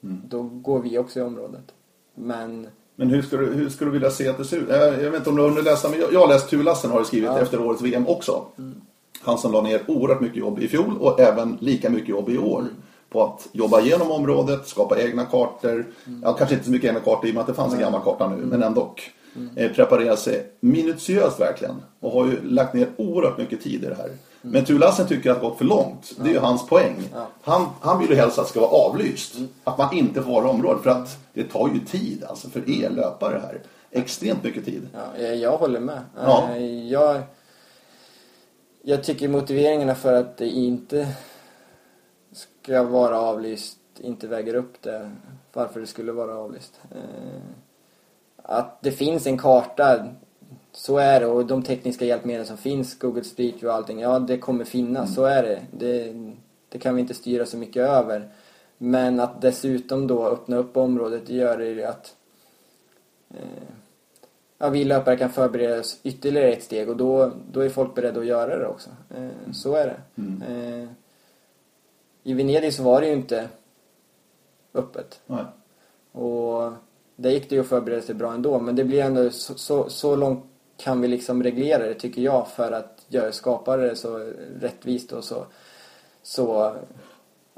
[0.02, 0.22] mm.
[0.28, 1.74] då går vi också i området.
[2.14, 2.68] Men
[3.00, 4.68] men hur skulle, hur skulle du vilja se att det ser ut?
[4.68, 6.98] Jag, jag vet inte om du har läsa, men jag, jag har läst Tulassen har
[6.98, 7.40] du skrivit ja.
[7.40, 8.44] efter årets VM också.
[8.58, 8.80] Mm.
[9.20, 12.38] Han som la ner oerhört mycket jobb i fjol och även lika mycket jobb i
[12.38, 12.60] år.
[12.60, 12.72] Mm.
[13.10, 15.86] På att jobba igenom området, skapa egna kartor.
[16.06, 16.20] Mm.
[16.24, 18.02] Ja, kanske inte så mycket egna kartor i och med att det fanns en gammal
[18.02, 18.94] karta nu, men ändå.
[19.36, 19.50] Mm.
[19.56, 21.74] Eh, preparera sig minutiöst verkligen.
[22.00, 24.10] Och har ju lagt ner oerhört mycket tid i det här.
[24.42, 24.52] Mm.
[24.52, 26.12] Men Tulassen tycker att det gått för långt.
[26.16, 27.08] Det är ju hans poäng.
[27.42, 29.36] Han, han vill ju helst att det ska vara avlyst.
[29.36, 29.48] Mm.
[29.64, 30.82] Att man inte får vara i området.
[30.82, 33.60] För att det tar ju tid alltså för er löpare här.
[33.90, 34.88] Extremt mycket tid.
[35.18, 36.02] Ja, jag håller med.
[36.16, 36.48] Ja.
[36.56, 37.22] Eh, jag,
[38.82, 41.08] jag tycker motiveringarna för att det inte
[42.32, 45.10] ska vara avlyst inte väger upp det.
[45.52, 46.80] Varför det skulle vara avlyst.
[46.90, 47.40] Eh,
[48.42, 50.06] att det finns en karta
[50.72, 54.18] så är det och de tekniska hjälpmedel som finns, Google Street View och allting, ja
[54.18, 55.14] det kommer finnas, mm.
[55.14, 55.62] så är det.
[55.70, 56.14] det.
[56.68, 56.78] det.
[56.78, 58.28] kan vi inte styra så mycket över.
[58.78, 62.16] Men att dessutom då öppna upp området gör det ju att
[63.30, 63.68] eh,
[64.58, 68.20] ja, vi löpare kan förbereda oss ytterligare ett steg och då, då är folk beredda
[68.20, 68.90] att göra det också.
[69.14, 70.22] Eh, så är det.
[70.22, 70.42] Mm.
[70.42, 70.88] Eh,
[72.22, 73.48] I Venedig så var det ju inte
[74.74, 75.20] öppet.
[75.26, 75.44] Nej.
[76.12, 76.72] Och
[77.16, 79.88] där gick det ju att förbereda sig bra ändå men det blir ändå så, så,
[79.88, 80.44] så långt
[80.80, 85.24] kan vi liksom reglera det tycker jag för att göra, skapa det så rättvist och
[85.24, 85.46] så,
[86.22, 86.74] så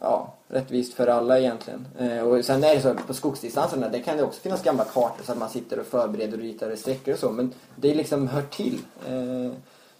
[0.00, 1.88] ja, rättvist för alla egentligen.
[1.98, 5.24] Eh, och sen är det så på skogsdistanserna, där kan det också finnas gamla kartor
[5.24, 8.42] så att man sitter och förbereder och ritar sträckor och så, men det liksom hör
[8.42, 8.78] till.
[9.08, 9.52] Eh,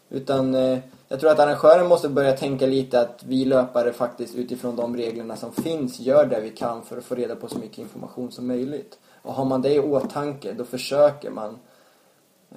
[0.08, 4.76] utan eh, jag tror att arrangören måste börja tänka lite att vi löpare faktiskt utifrån
[4.76, 7.78] de reglerna som finns gör det vi kan för att få reda på så mycket
[7.78, 8.98] information som möjligt.
[9.22, 11.82] Och har man det i åtanke då försöker man Eh,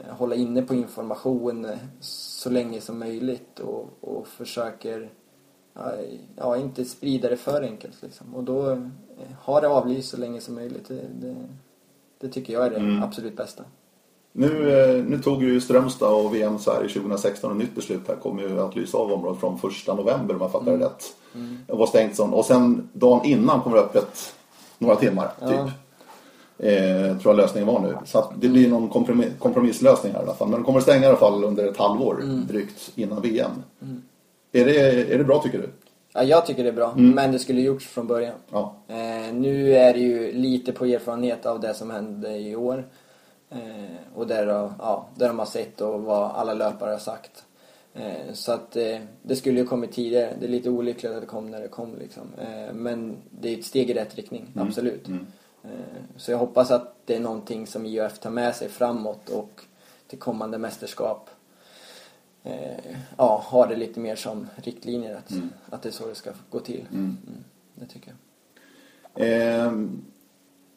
[0.10, 5.10] hålla inne på information eh, så länge som möjligt och, och försöker
[6.36, 8.02] ja, inte sprida det för enkelt.
[8.02, 8.36] Liksom.
[8.36, 8.78] Och då eh,
[9.42, 10.88] ha det avlyst så länge som möjligt.
[10.88, 11.36] Det, det,
[12.20, 13.04] det tycker jag är det mm.
[13.04, 13.64] absolut bästa.
[14.32, 18.16] Nu, nu tog ju Strömstad och VM så här i 2016 ett nytt beslut här
[18.16, 20.80] kommer ju att lysa av området från 1 november om jag fattar mm.
[20.80, 21.04] det rätt.
[21.36, 21.58] Mm.
[21.68, 22.34] Det var stängt sån.
[22.34, 24.36] Och sen dagen innan kommer det öppet
[24.78, 25.72] några timmar typ.
[26.58, 27.98] Eh, tror jag lösningen var nu.
[28.06, 30.48] Så det blir någon kompromiss, kompromisslösning här i alla fall.
[30.48, 32.48] Men de kommer stänga i alla fall under ett halvår mm.
[32.48, 33.52] drygt innan VM.
[33.82, 34.02] Mm.
[34.52, 35.70] Är, det, är det bra tycker du?
[36.14, 36.92] Ja, jag tycker det är bra.
[36.92, 37.12] Mm.
[37.12, 38.36] Men det skulle gjorts från början.
[38.52, 38.76] Ja.
[38.88, 42.86] Eh, nu är det ju lite på erfarenhet av det som hände i år.
[43.50, 43.60] Eh,
[44.16, 44.48] och där,
[44.80, 47.44] ja, där de har sett och vad alla löpare har sagt.
[47.94, 50.34] Eh, så att eh, det skulle ju kommit tidigare.
[50.40, 52.24] Det är lite olyckligt att det kom när det kom liksom.
[52.42, 54.68] Eh, men det är ett steg i rätt riktning, mm.
[54.68, 55.08] absolut.
[55.08, 55.28] Mm.
[55.66, 59.62] Eh, så jag hoppas att det är någonting som IOF tar med sig framåt och
[60.08, 61.30] till kommande mästerskap
[62.44, 65.50] eh, ja, har det lite mer som riktlinjer att, mm.
[65.70, 66.86] att det är så det ska gå till.
[66.92, 67.18] Mm.
[67.28, 67.44] Mm,
[67.76, 68.18] det tycker jag.
[69.28, 69.74] Eh,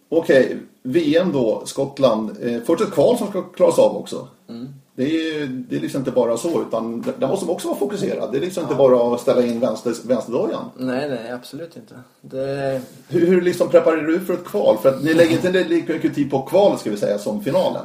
[0.08, 0.58] Okej, okay.
[0.82, 2.36] VM då, Skottland.
[2.40, 4.28] Eh, först ett kval som ska klaras av också.
[4.48, 4.74] Mm.
[4.98, 8.32] Det är, det är liksom inte bara så utan där måste man också vara fokuserad.
[8.32, 8.66] Det är liksom ja.
[8.66, 10.70] inte bara att ställa in vänster, vänsterdojan.
[10.76, 11.94] Nej, nej, absolut inte.
[12.20, 12.80] Det...
[13.08, 14.78] Hur, hur liksom preparerar du för ett kval?
[14.78, 17.82] För att ni lägger inte lika mycket tid på kvalet ska vi säga som finalen.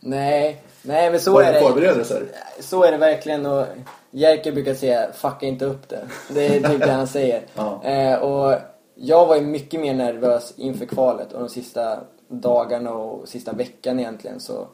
[0.00, 1.60] Nej, nej men så Var är det.
[1.60, 2.22] Förberedelser?
[2.60, 3.66] Så är det verkligen och
[4.10, 6.06] Jerker brukar säga fucka inte upp det.
[6.28, 7.42] Det är typ det han säger.
[7.54, 7.84] ja.
[7.84, 8.58] eh, och
[8.94, 11.98] jag var ju mycket mer nervös inför kvalet och de sista
[12.28, 14.68] dagarna och sista veckan egentligen så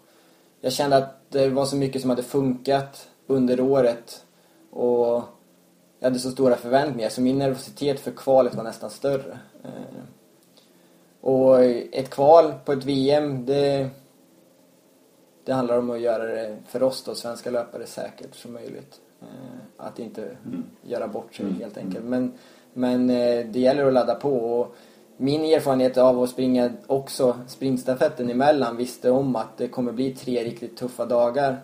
[0.64, 4.24] jag kände att det var så mycket som hade funkat under året
[4.70, 5.22] och
[5.98, 9.38] jag hade så stora förväntningar så min nervositet för kvalet var nästan större.
[9.64, 10.02] Eh,
[11.20, 13.88] och ett kval på ett VM, det,
[15.44, 19.00] det handlar om att göra det för oss då, svenska löpare, säkert som möjligt.
[19.20, 20.64] Eh, att inte mm.
[20.82, 21.60] göra bort sig mm.
[21.60, 22.04] helt enkelt.
[22.04, 22.32] Men,
[22.72, 24.60] men eh, det gäller att ladda på.
[24.60, 24.76] Och
[25.22, 30.44] min erfarenhet av att springa också springstafetten emellan visste om att det kommer bli tre
[30.44, 31.60] riktigt tuffa dagar.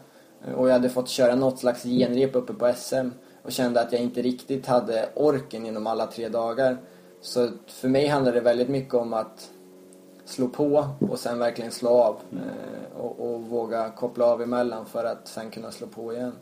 [0.56, 3.08] Och jag hade fått köra något slags genrep uppe på SM
[3.42, 6.76] och kände att jag inte riktigt hade orken inom alla tre dagar.
[7.20, 9.50] Så för mig handlade det väldigt mycket om att
[10.24, 15.04] slå på och sen verkligen slå av eh, och, och våga koppla av emellan för
[15.04, 16.32] att sen kunna slå på igen.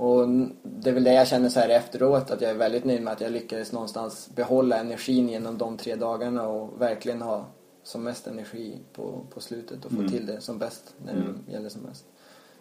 [0.00, 0.28] Och
[0.62, 3.12] det är väl det jag känner så här efteråt, att jag är väldigt nöjd med
[3.12, 7.44] att jag lyckades någonstans behålla energin genom de tre dagarna och verkligen ha
[7.82, 10.10] som mest energi på, på slutet och få mm.
[10.10, 11.38] till det som bäst när det mm.
[11.48, 12.04] gäller som mest.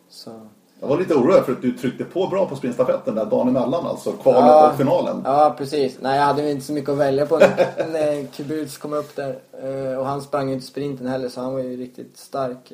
[0.10, 0.32] Så,
[0.80, 3.86] Jag var lite orolig för att du tryckte på bra på sprintstafetten där dagen emellan,
[3.86, 4.71] alltså kvalet Ja.
[4.71, 5.21] och finalen.
[5.25, 5.97] Ja, precis.
[6.02, 9.39] Nej, jag hade inte så mycket att välja på när, när Kubuts kom upp där.
[9.63, 12.71] Eh, Och han sprang ju inte sprinten heller, så han var ju riktigt stark.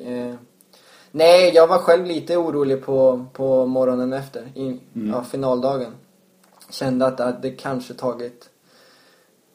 [1.16, 5.92] Nej, jag var själv lite orolig på, på morgonen efter, i ja, finaldagen.
[6.70, 8.50] Kände att, det kanske tagit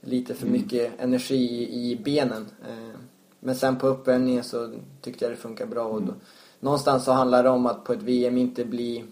[0.01, 2.45] lite för mycket energi i, i benen.
[2.67, 2.99] Eh,
[3.39, 5.83] Men sen på uppvärmningen så tyckte jag det funkar bra.
[5.85, 6.13] Och då,
[6.59, 9.03] någonstans så handlar det om att på ett VM inte bli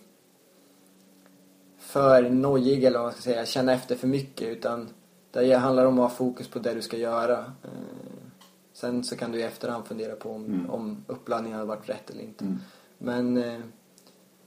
[1.80, 4.90] för nojig eller vad man ska säga, känna efter för mycket utan
[5.32, 7.38] det handlar om att ha fokus på det du ska göra.
[7.40, 7.99] Eh,
[8.80, 12.22] Sen så kan du i efterhand fundera på om, om uppladdningen hade varit rätt eller
[12.22, 12.46] inte.
[12.98, 13.54] Men eh,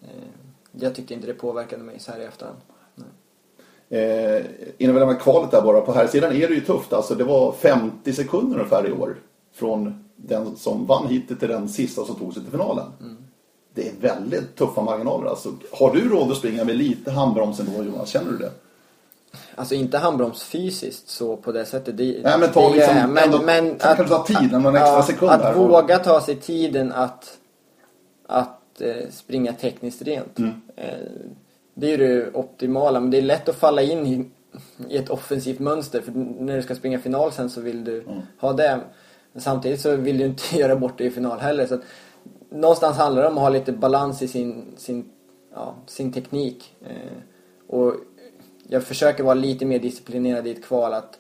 [0.02, 0.28] eh,
[0.72, 2.58] jag tyckte inte det påverkade mig så här i efterhand.
[3.88, 4.44] Eh,
[4.78, 6.92] innan vi lämnar kvalet där bara, på här sidan är det ju tufft.
[6.92, 9.16] Alltså det var 50 sekunder ungefär i år.
[9.52, 12.86] Från den som vann hittills till den sista som tog sig till finalen.
[13.74, 15.52] Det är väldigt tuffa marginaler alltså.
[15.72, 18.08] Har du råd att springa med lite handbroms ändå Jonas?
[18.08, 18.52] Känner du det?
[19.54, 21.96] Alltså inte handbroms fysiskt så på det sättet.
[21.96, 23.08] Det, Nej men ta det liksom, jag.
[23.10, 25.54] men, ändå, men kan du ta tid, någon extra sekund att här.
[25.54, 27.38] våga ta sig tiden att,
[28.26, 30.38] att eh, springa tekniskt rent.
[30.38, 30.52] Mm.
[30.76, 30.84] Eh,
[31.74, 34.30] det är ju det optimala, men det är lätt att falla in i,
[34.88, 36.00] i ett offensivt mönster.
[36.00, 38.18] För när du ska springa final sen så vill du Mm.
[38.40, 38.80] ha det.
[39.32, 41.66] Men samtidigt så vill du inte göra bort det i final heller.
[41.66, 41.80] Så att,
[42.50, 45.04] någonstans handlar det om att ha lite balans i sin, sin,
[45.54, 46.74] ja, sin teknik.
[46.84, 47.12] Eh,
[47.66, 47.94] och
[48.68, 51.18] jag försöker vara lite mer disciplinerad i ett kval att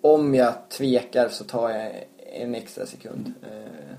[0.00, 3.32] om jag tvekar så tar jag en extra sekund.
[3.42, 3.96] Eh,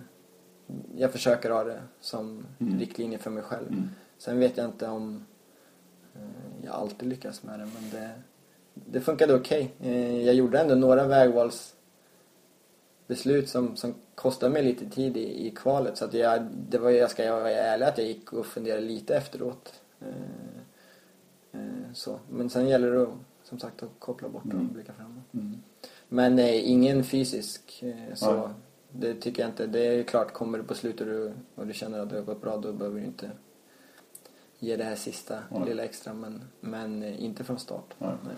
[0.97, 2.45] jag försöker ha det som
[2.79, 3.89] riktlinje för mig själv.
[4.17, 5.25] Sen vet jag inte om
[6.15, 6.21] eh,
[6.65, 8.09] jag alltid lyckas med det men det,
[8.73, 9.73] det funkade okej.
[9.81, 15.97] Eh, jag gjorde ändå några vägvalsbeslut som, som kostade mig lite tid i, i kvalet
[15.97, 19.15] så att jag, det var, jag ska vara ärlig att jag gick och funderade lite
[19.15, 19.73] efteråt.
[20.01, 20.07] Eh,
[21.93, 22.19] så.
[22.29, 23.07] Men sen gäller det
[23.43, 25.23] som sagt att koppla bort och blicka framåt.
[26.09, 28.35] Men eh, ingen fysisk eh, så.
[28.35, 28.47] Nej.
[28.91, 29.67] Det tycker jag inte.
[29.67, 32.23] Det är klart, kommer du på slutet och du, och du känner att det har
[32.23, 33.31] gått bra då behöver du inte
[34.59, 35.65] ge det här sista Nej.
[35.65, 36.13] lilla extra.
[36.13, 37.93] Men, men eh, inte från start.
[37.97, 38.09] Nej.
[38.23, 38.35] Nej.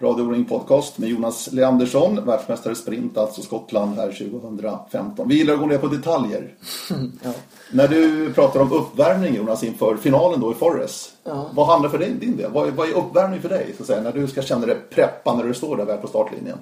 [0.00, 5.28] Radio Ring Podcast med Jonas Leandersson, världsmästare sprint, alltså Skottland här 2015.
[5.28, 6.54] Vi gillar att gå ner på detaljer.
[7.24, 7.30] Ja.
[7.72, 11.12] När du pratar om uppvärmning Jonas inför finalen då i Forres.
[11.24, 11.46] Ja.
[11.52, 12.50] Vad handlar för din, din del?
[12.50, 13.74] Vad, är- vad är uppvärmning för dig?
[13.76, 16.06] Så att säga, när du ska känna dig preppa när du står där väl på
[16.08, 16.58] startlinjen?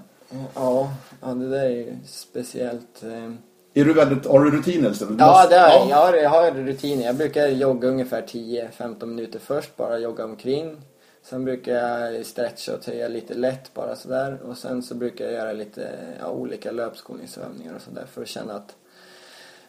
[0.54, 0.90] Ja,
[1.22, 3.02] ja, det där är ju speciellt.
[3.02, 3.32] eh.
[3.80, 4.94] Är du väldigt, har du rutiner?
[4.98, 5.88] Du Ja, måste- det har jag.
[5.88, 7.04] Jag har, jag har rutiner.
[7.06, 10.76] Jag brukar jogga ungefär 10-15 minuter först, bara jogga omkring.
[11.30, 14.38] Sen brukar jag stretcha och töja lite lätt bara sådär.
[14.48, 18.54] Och sen så brukar jag göra lite ja, olika löpskolningsövningar och sådär för att känna
[18.54, 18.74] att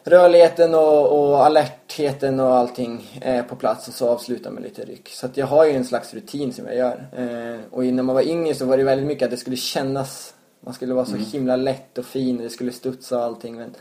[0.04, 5.08] rörligheten och, och alertheten och allting är på plats och så avsluta med lite ryck.
[5.08, 7.06] Så att jag har ju en slags rutin som jag gör.
[7.16, 10.34] Eh, och när man var yngre så var det väldigt mycket att det skulle kännas,
[10.60, 13.56] man skulle vara så himla lätt och fin, det skulle studsa och allting.
[13.56, 13.74] Men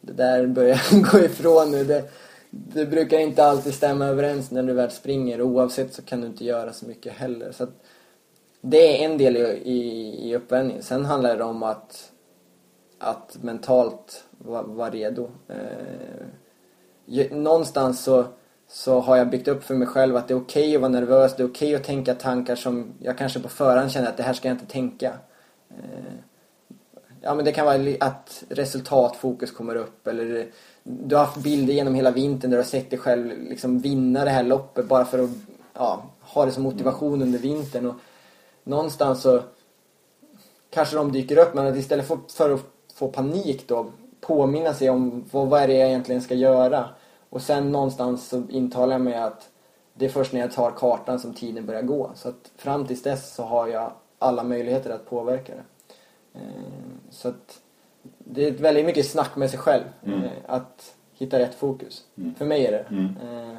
[0.00, 1.84] det där börjar gå ifrån nu.
[1.84, 2.10] Det,
[2.50, 5.42] det brukar inte alltid stämma överens när du väl springer.
[5.42, 7.52] Oavsett så kan du inte göra så mycket heller.
[7.52, 7.82] Så att
[8.60, 10.82] det är en del i, i, i uppvärmningen.
[10.82, 12.12] Sen handlar det om att,
[12.98, 15.30] att mentalt vara var redo.
[15.48, 18.24] Eh, någonstans så,
[18.68, 21.36] så har jag byggt upp för mig själv att det är okej att vara nervös.
[21.36, 24.32] Det är okej att tänka tankar som jag kanske på förhand känner att det här
[24.32, 25.12] ska jag inte tänka.
[25.70, 26.14] Eh,
[27.22, 30.46] Ja men det kan vara att resultatfokus kommer upp eller
[30.82, 34.24] du har haft bilder genom hela vintern där du har sett dig själv liksom vinna
[34.24, 35.30] det här loppet bara för att
[35.74, 37.86] ja, ha det som motivation under vintern.
[37.86, 37.94] Och
[38.64, 39.42] någonstans så
[40.70, 42.60] kanske de dyker upp men att istället för, för att
[42.94, 43.86] få panik då
[44.20, 46.88] påminna sig om vad, vad är det jag egentligen ska göra?
[47.30, 49.48] Och sen någonstans så intalar jag mig att
[49.94, 52.10] det är först när jag tar kartan som tiden börjar gå.
[52.14, 55.64] Så att fram tills dess så har jag alla möjligheter att påverka det.
[56.40, 56.44] Eh,
[57.10, 57.60] Så att
[58.32, 59.82] det är väldigt mycket snack med sig själv.
[60.06, 60.22] Mm.
[60.24, 62.02] eh, Att hitta rätt fokus.
[62.38, 62.84] För mig är det.
[62.90, 63.04] Mm.
[63.06, 63.56] Eh,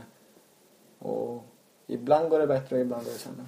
[1.07, 1.45] Och
[1.88, 3.43] ibland går det bättre och ibland går det sämre.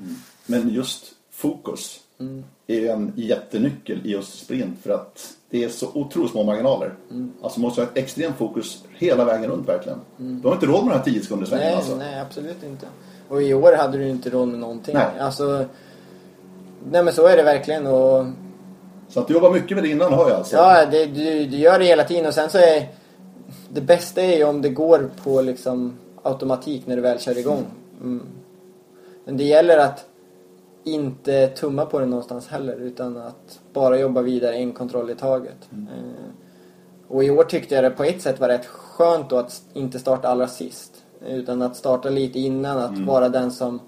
[0.46, 2.44] Men just fokus Mm.
[2.68, 6.94] är en jättenyckel i just sprint för att det är så otroligt små marginaler.
[7.12, 7.32] Mm.
[7.42, 10.00] Alltså man måste ha ett extremt fokus hela vägen runt verkligen.
[10.18, 11.96] Du har inte råd med den här 10 sekunders Nej, alltså.
[11.96, 12.86] nej, absolut inte.
[13.30, 14.94] Och i år hade du inte råd med någonting.
[14.94, 15.20] Nej.
[15.20, 15.66] Alltså,
[16.92, 17.88] nej men så är det verkligen.
[17.88, 18.26] Och
[19.14, 20.56] Så att du jobbar mycket med det innan hör jag alltså.
[20.56, 22.88] Ja, det, du, du gör det hela tiden och sen så är
[23.70, 27.66] det bästa är ju om det går på liksom automatik när du väl kör igång.
[28.02, 28.22] Mm.
[29.26, 30.06] Men det gäller att
[30.84, 35.58] inte tumma på det någonstans heller utan att bara jobba vidare en kontroll i taget.
[35.72, 36.32] Eh,
[37.08, 40.00] och i år tyckte jag det på ett sätt var rätt skönt då att inte
[40.00, 40.92] starta allra sist.
[41.28, 43.06] Utan att starta lite innan, att Mm.
[43.06, 43.80] vara den som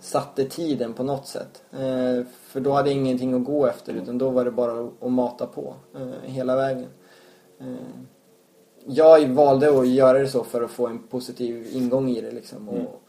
[0.00, 1.62] satte tiden på något sätt.
[1.72, 5.12] Eh, för då hade jag ingenting att gå efter utan då var det bara att,
[5.12, 6.88] mata på eh, hela vägen.
[7.60, 7.66] Eh,
[8.86, 12.68] jag valde att göra det så för att få en positiv ingång i det liksom.
[12.68, 12.86] Mm.
[12.86, 13.02] Och,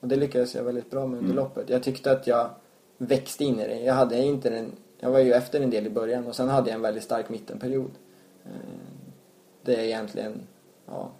[0.00, 1.70] och det lyckades jag väldigt bra med under loppet.
[1.70, 2.50] Jag tyckte att jag
[2.98, 3.80] växte in i det.
[3.80, 6.70] Jag hade inte den, jag var ju efter en del i början och sen hade
[6.70, 7.90] jag en väldigt stark mittenperiod.
[9.62, 10.40] Det är egentligen,
[10.86, 11.10] ja,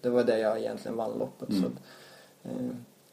[0.00, 1.48] det var det jag egentligen vann loppet.
[1.48, 1.62] Mm.
[1.62, 1.74] Så att,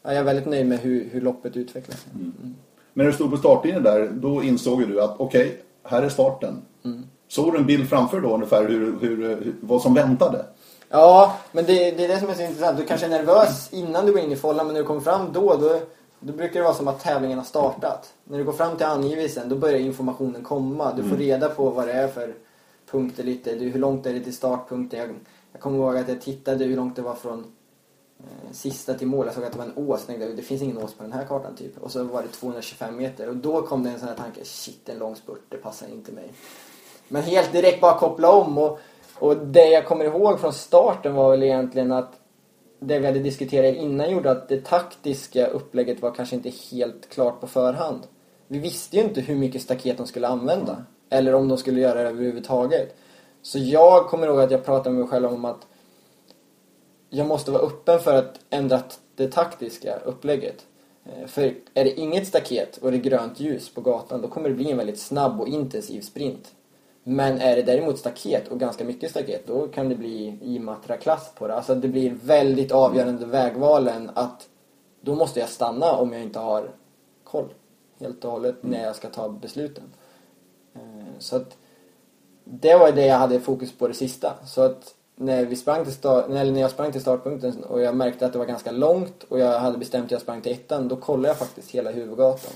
[0.02, 2.06] jag är väldigt nöjd med hur, hur loppet utvecklades.
[2.12, 2.56] Men
[2.92, 6.62] när du stod på startlinjen där, då insåg du att okej, här är starten.
[6.84, 7.02] Mm.
[7.28, 10.44] Såg du en bild framför då ungefär hur, hur, hur, vad som väntade?
[10.88, 12.78] Ja, men det, det är det som är så intressant.
[12.78, 15.32] Du kanske är nervös innan du går in i fållan, men när du kommer fram
[15.32, 15.80] då, då,
[16.20, 18.12] då brukar det vara som att tävlingen har startat.
[18.24, 20.92] När du går fram till angivelsen, då börjar informationen komma.
[20.96, 22.34] Du får reda på vad det är för
[22.90, 23.54] punkter lite.
[23.54, 25.00] Du, hur långt är det till startpunkten?
[25.00, 25.08] Jag,
[25.52, 27.44] jag kommer ihåg att jag tittade hur långt det var från
[28.52, 29.26] sista till mål.
[29.26, 30.06] Jag såg att det var en ås.
[30.06, 31.78] Tänkte, det finns ingen ås på den här kartan typ.
[31.78, 33.28] Och så var det 225 meter.
[33.28, 36.12] Och då kom det en sån här tanke, shit en lång spurt, det passar inte
[36.12, 36.30] mig.
[37.08, 38.78] Men helt direkt bara koppla om och,
[39.18, 42.12] och det jag kommer ihåg från starten var väl egentligen att
[42.80, 47.40] det vi hade diskuterat innan gjorde att det taktiska upplägget var kanske inte helt klart
[47.40, 48.00] på förhand.
[48.46, 50.84] Vi visste ju inte hur mycket staket de skulle använda.
[51.10, 52.96] Eller om de skulle göra det överhuvudtaget.
[53.42, 55.66] Så jag kommer ihåg att jag pratade med mig själv om att
[57.10, 58.82] jag måste vara öppen för att ändra
[59.14, 60.66] det taktiska upplägget.
[61.04, 64.48] Eh, för är det inget staket och det är grönt ljus på gatan då kommer
[64.48, 66.54] det bli en väldigt snabb och intensiv sprint.
[67.02, 71.46] Men är det däremot staket och ganska mycket staket då kan det bli Imatra-klass på
[71.46, 71.54] det.
[71.54, 74.48] Alltså det blir väldigt avgörande vägvalen att
[75.00, 76.70] då måste jag stanna om jag inte har
[77.24, 77.48] koll
[78.00, 79.84] helt och hållet när jag ska ta besluten.
[80.74, 81.56] Eh, så att
[82.44, 84.34] det var det jag hade fokus på det sista.
[84.46, 87.96] Så att när, vi sprang till start, eller när jag sprang till startpunkten och jag
[87.96, 90.88] märkte att det var ganska långt och jag hade bestämt att jag sprang till ettan,
[90.88, 92.52] då kollade jag faktiskt hela huvudgatan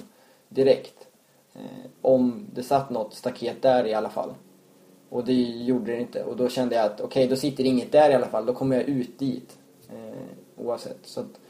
[0.48, 1.06] direkt.
[1.54, 4.34] Eh, om det satt något staket där i alla fall.
[5.08, 6.24] Och det gjorde det inte.
[6.24, 8.46] Och då kände jag att okej, då sitter inget där i alla fall.
[8.46, 9.58] Då kommer jag ut dit.
[9.88, 10.98] Eh, oavsett.
[11.02, 11.40] Så att,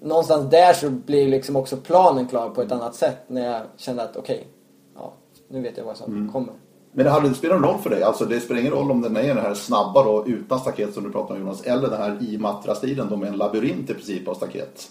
[0.00, 3.18] någonstans där så blir liksom också planen klar på ett annat sätt.
[3.26, 4.46] När jag kände att okej,
[4.94, 5.12] ja,
[5.48, 6.54] nu vet jag vad som kommer.
[6.96, 8.02] Men det hade det någon roll för dig?
[8.02, 11.04] Alltså det spelar ingen roll om den är den här snabba då utan staket som
[11.04, 11.62] du pratar om Jonas.
[11.62, 14.90] Eller den här Imatra-stilen då med en labyrint i princip av staket.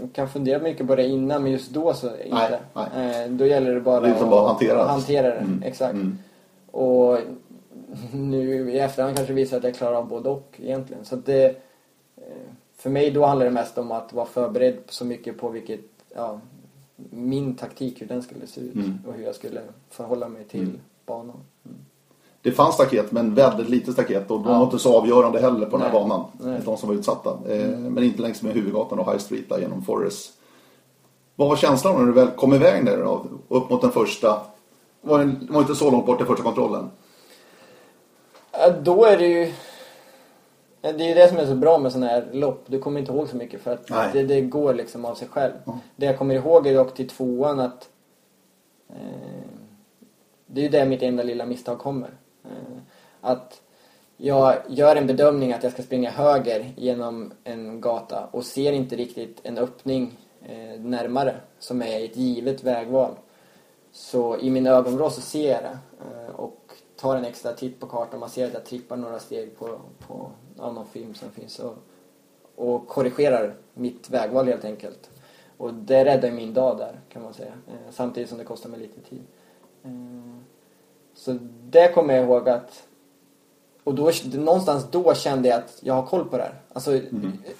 [0.00, 2.60] Jag kan fundera mycket på det innan men just då så inte.
[2.74, 3.22] nej.
[3.24, 4.90] Eh, då gäller det bara Det liksom bara att hantera det.
[4.90, 5.34] hantera det.
[5.40, 5.94] Mm, Exakt.
[5.94, 6.18] mm.
[6.70, 7.18] Och
[8.12, 11.04] nu i efterhand kanske visar att jag klarar av både och egentligen.
[11.04, 11.44] Så att det,
[12.16, 12.22] eh,
[12.76, 15.80] för mig då handlar det mest om att vara förberedd så mycket på vilket,
[16.14, 16.40] ja,
[17.10, 18.98] min taktik, hur den skulle se ut Mm.
[19.06, 21.36] och hur jag skulle förhålla mig till banan.
[22.42, 24.58] Det fanns staket men väldigt lite staket och de Ja.
[24.58, 26.00] var inte så avgörande heller på den här Nej.
[26.02, 26.24] banan.
[26.40, 26.60] Nej.
[26.64, 27.30] De som var utsatta.
[27.48, 30.32] Eh, Men inte längs med huvudgatan och High Street där genom Forest.
[31.36, 33.26] Vad var känslan när du väl kom iväg där då?
[33.48, 34.42] Upp mot den första?
[35.00, 36.90] Var det var inte så långt bort den första kontrollen?
[38.52, 39.52] Ja, Då är det ju...
[40.80, 42.64] Det är ju det som är så bra med sådana här lopp.
[42.66, 45.52] Du kommer inte ihåg så mycket för att det, det går liksom av sig själv.
[45.64, 45.78] Ja.
[45.96, 47.88] Det jag kommer ihåg är dock till tvåan att
[48.90, 48.96] eh,
[50.52, 52.10] det är ju där mitt enda lilla misstag kommer.
[52.44, 52.78] Eh,
[53.20, 53.62] att
[54.16, 58.96] jag gör en bedömning att jag ska springa höger genom en gata och ser inte
[58.96, 63.14] riktigt en öppning eh, närmare som är ett givet vägval.
[63.92, 66.58] Så i min ögonvrå så ser jag det eh, och
[66.96, 68.20] tar en extra titt på kartan.
[68.20, 71.74] Man ser att jag trippar några steg på, på någon film som finns och,
[72.56, 75.10] och korrigerar mitt vägval helt enkelt.
[75.56, 77.52] Och det räddar ju min dag där kan man säga.
[77.90, 79.22] Samtidigt som det kostar mig lite tid.
[81.14, 81.38] Så
[81.70, 82.82] det kommer jag ihåg att
[83.84, 86.54] och då, någonstans då kände jag att jag har koll på det här.
[86.72, 87.00] Alltså,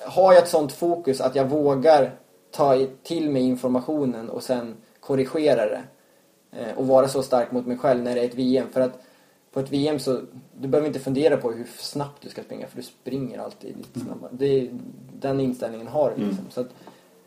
[0.00, 2.14] har jag ett sånt fokus att jag vågar
[2.50, 5.82] ta till mig informationen och sen korrigera det.
[6.52, 8.66] Eh, och vara så stark mot mig själv när det är ett VM.
[8.72, 8.98] För att
[9.52, 10.20] på ett VM så,
[10.60, 14.00] du behöver inte fundera på hur snabbt du ska springa för du springer alltid lite
[14.00, 14.30] snabbare.
[14.32, 14.70] Det är,
[15.20, 16.46] den inställningen har du liksom.
[16.50, 16.68] Så att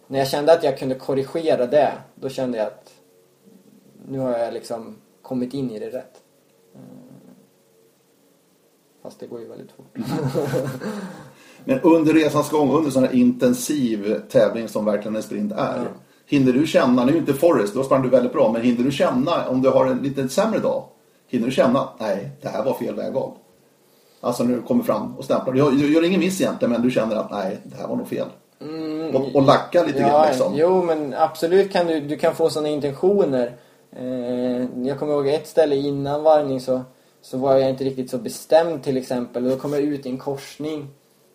[0.08, 2.94] när jag kände att jag kunde korrigera det, då kände jag att
[4.08, 4.96] nu har jag liksom
[5.26, 6.22] kommit in i det rätt.
[6.76, 6.82] Eh,
[9.04, 9.96] Fast det går ju väldigt fort.
[11.66, 15.78] Men under resans gång, under sån här intensiv tävling som verkligen en sprint är.
[15.78, 15.84] Ja.
[16.28, 18.92] Hinner du känna, nu är inte Forrest, då sprang du väldigt bra, men hinner du
[18.92, 20.84] känna om du har en lite sämre dag?
[21.28, 23.32] Hinner du känna, nej, det här var fel vägval?
[24.22, 25.54] Alltså när du kommer fram och stämplar.
[25.54, 28.08] Du du gör ingen miss egentligen, men du känner att nej, det här var nog
[28.08, 28.28] fel.
[29.14, 30.54] Och, och lacka lite grann liksom.
[30.56, 33.58] Jo, men absolut kan du, du kan få sådana intentioner.
[33.96, 36.82] Eh, jag kommer ihåg ett ställe innan varvning så,
[37.22, 39.44] så var jag inte riktigt så bestämd till exempel.
[39.44, 40.88] Och då kom jag ut i en korsning.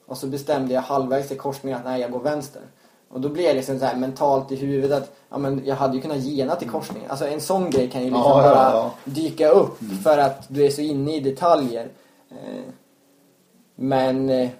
[0.06, 2.62] Och så bestämde jag halvvägs i korsningen att nej, jag går vänster.
[3.08, 5.94] Och då blir jag liksom så här mentalt i huvudet att ja, men jag hade
[5.96, 7.10] ju kunnat gena till korsningen.
[7.10, 8.94] Alltså en sån grej kan ju liksom Ja, ja, bara ja.
[9.04, 11.88] dyka upp för att du är så inne i detaljer.
[12.30, 12.62] Eh,
[13.76, 14.50] Men eh,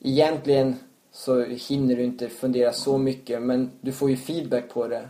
[0.00, 0.76] egentligen
[1.12, 5.08] så hinner du inte fundera så mycket men du får ju feedback på det.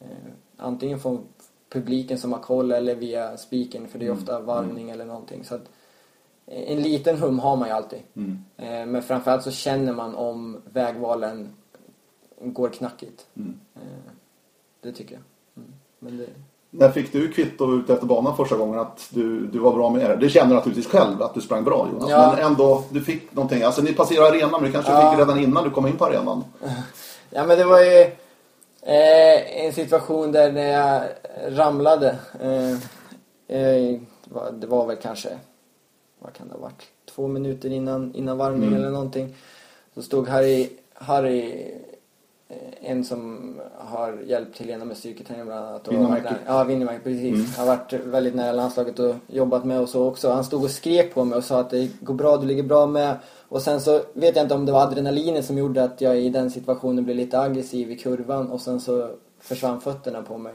[0.00, 0.06] Eh,
[0.56, 1.24] Antingen från
[1.74, 5.44] publiken som har koll eller via spiken för det är ofta varvning eller någonting.
[5.44, 5.64] Så att,
[6.46, 7.98] eh, en liten hum har man ju alltid.
[8.56, 11.48] Eh, Men framförallt så känner man om vägvalen
[12.40, 13.26] går knackigt.
[13.36, 13.80] Eh,
[14.80, 15.22] Det tycker jag.
[15.56, 15.72] Mm.
[15.98, 16.26] Men det,
[16.70, 20.10] När fick du kvitto ut efter banan första gången att du, du var bra med
[20.10, 20.16] det?
[20.16, 22.10] Det känner du naturligtvis själv att du sprang bra Jonas.
[22.10, 22.34] Ja.
[22.36, 23.62] Men ändå, du fick någonting.
[23.62, 25.10] Alltså ni passerade arenan men du kanske Ja.
[25.10, 26.44] fick redan innan du kom in på arenan.
[27.30, 28.10] Ja men det var ju
[28.84, 31.02] eh, en situation där när jag
[31.58, 32.16] ramlade.
[32.40, 32.72] Eh,
[33.56, 34.00] eh,
[34.52, 35.28] det var väl kanske,
[36.18, 36.82] vad kan det ha varit,
[37.14, 38.80] två minuter innan, innan varvning Mm.
[38.80, 39.34] eller någonting.
[39.94, 41.70] Så stod Harry, Harry
[42.80, 45.88] en som har hjälpt Helena med styrketräning bland annat.
[46.22, 47.34] nära- Ja, Winnemäki, precis.
[47.34, 47.46] Mm.
[47.58, 50.30] Har varit väldigt nära landslaget och jobbat med och så också.
[50.30, 52.86] Han stod och skrek på mig och sa att det går bra, du ligger bra
[52.86, 53.16] med.
[53.48, 56.28] Och sen så vet jag inte om det var adrenalinet som gjorde att jag i
[56.28, 60.54] den situationen blev lite aggressiv i kurvan och sen så försvann fötterna på mig.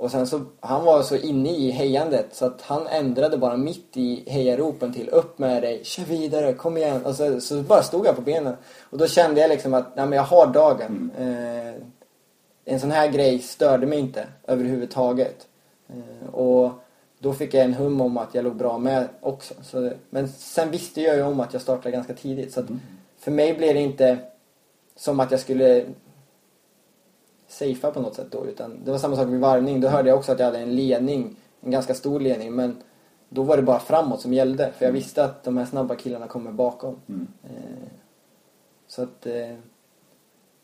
[0.00, 3.96] Och sen så, han var så inne i hejandet så att han ändrade bara mitt
[3.96, 7.04] i hejaropen till upp med dig, kör vidare, kom igen.
[7.04, 8.56] Och så, så bara stod jag på benen.
[8.90, 11.10] Och då kände jag liksom att, nej men jag har dagen.
[11.18, 11.82] Eh,
[12.64, 15.46] en sån här grej störde mig inte överhuvudtaget.
[15.88, 16.70] Eh, och
[17.18, 19.54] då fick jag en hum om att jag låg bra med också.
[19.62, 22.52] Så, men sen visste jag ju om att jag startade ganska tidigt.
[22.52, 22.66] Så att
[23.18, 24.18] för mig blev det inte
[24.96, 25.84] som att jag skulle
[27.50, 28.46] safea på något sätt då.
[28.46, 29.80] Utan det var samma sak vid varvning.
[29.80, 31.36] Då hörde jag också att jag hade en ledning.
[31.60, 32.54] En ganska stor ledning.
[32.54, 32.76] Men
[33.28, 34.72] då var det bara framåt som gällde.
[34.78, 36.96] För jag visste att de här snabba killarna kommer bakom.
[37.42, 37.88] Eh,
[38.86, 39.26] så att...
[39.26, 39.54] Eh,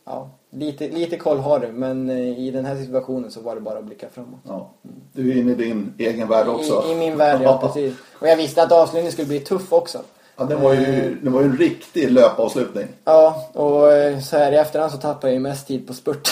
[0.04, 1.72] ja, lite, lite koll har du.
[1.72, 4.40] Men eh, i den här situationen så var det bara att blicka framåt.
[4.42, 4.70] Ja.
[5.12, 6.84] Du är inne i din egen värld också.
[6.88, 7.94] I, I min värld, ja precis.
[8.12, 9.98] Och jag visste att avslutningen skulle bli tuff också.
[10.36, 12.86] Ja, det, var ju, det var ju en riktig löpavslutning.
[13.04, 16.28] Ja, och eh, så här i efterhand så tappar jag ju mest tid på spurt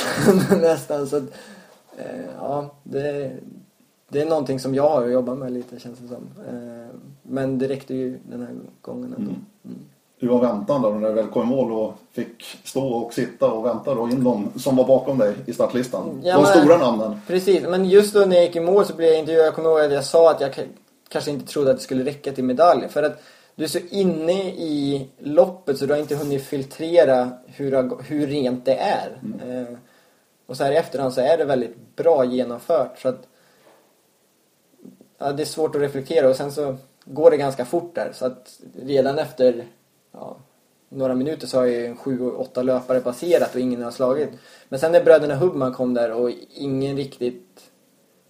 [0.62, 1.07] nästan.
[1.07, 1.22] Så att,
[1.96, 2.05] eh,
[2.40, 3.32] ja, det,
[4.09, 6.28] det är någonting som jag har att jobba med lite känns det som.
[6.48, 9.30] Eh, men det räckte ju den här gången ändå.
[9.64, 9.78] Mm.
[10.20, 13.50] Du var väntan då när du väl kom i mål och fick stå och sitta
[13.50, 16.20] och vänta då in de som var bakom dig i startlistan.
[16.24, 17.20] Ja, de men- stora namnen.
[17.26, 19.46] Precis, men just då när jag gick i mål så blev jag intervjuad.
[19.46, 20.50] Jag kommer ihåg att jag sa att jag
[21.09, 22.88] kanske inte trodde att det skulle räcka till medalj.
[22.88, 23.22] För att
[23.55, 28.64] du är så inne i loppet så du har inte hunnit filtrera hur, hur rent
[28.64, 29.18] det är.
[29.48, 29.76] Eh,
[30.46, 32.98] och så här i efterhand så är det väldigt bra genomfört.
[32.98, 33.28] Så att,
[35.18, 38.11] ja, det är svårt att reflektera och sen så går det ganska fort där.
[38.14, 39.66] Så att redan efter
[40.12, 40.36] ja,
[40.88, 44.30] några minuter så har ju sju, åtta löpare passerat och ingen har slagit.
[44.68, 47.70] Men sen när bröderna Hubman kom där och ingen riktigt...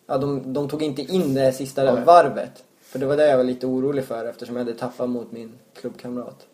[0.07, 2.05] Ja, de, de tog inte in det sista Nej.
[2.05, 2.65] varvet.
[2.95, 5.53] För det var det jag var lite orolig för eftersom jag hade tappat mot min
[5.81, 6.47] klubbkamrat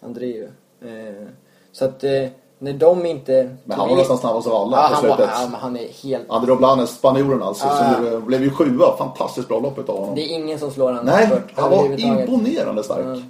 [0.00, 0.48] Andreu.
[0.82, 1.26] Eh,
[1.72, 2.26] så att eh,
[2.58, 3.56] när de inte...
[3.64, 5.34] Men han var nästan snabbast av alla ja, på han, var, slutet.
[5.34, 6.30] ja, men han är helt...
[6.30, 8.96] André Blanes, spanjoren alltså, Ja, som blev ju sjua.
[8.96, 10.14] Fantastiskt bra lopp utav honom.
[10.14, 13.06] Det är ingen som slår honom Nej, spurt han var imponerande stark.
[13.06, 13.22] Ja.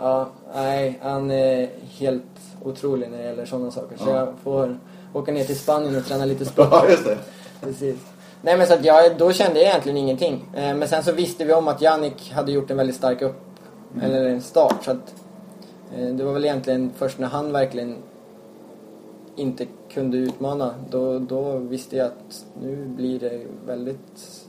[0.00, 2.22] Ja, nej, han är helt
[2.64, 3.96] otrolig när det gäller sådana saker.
[3.96, 4.16] Så Ja.
[4.16, 4.78] jag får
[5.12, 6.68] åka ner till Spanien och träna lite sport.
[6.70, 7.18] Ja, just det.
[7.60, 7.96] Precis.
[8.44, 10.48] Nej men så att jag, då kände jag egentligen ingenting.
[10.54, 13.40] Eh, Men sen så visste vi om att Jannik hade gjort en väldigt stark upp,
[14.02, 14.84] eller en start.
[14.84, 15.14] Så att
[15.96, 17.96] eh, det var väl egentligen först när han verkligen
[19.36, 20.74] inte kunde utmana.
[20.90, 24.46] Då, då visste jag att nu blir det väldigt,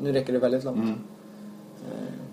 [0.00, 0.76] nu räcker det väldigt långt.
[0.76, 0.98] Mm.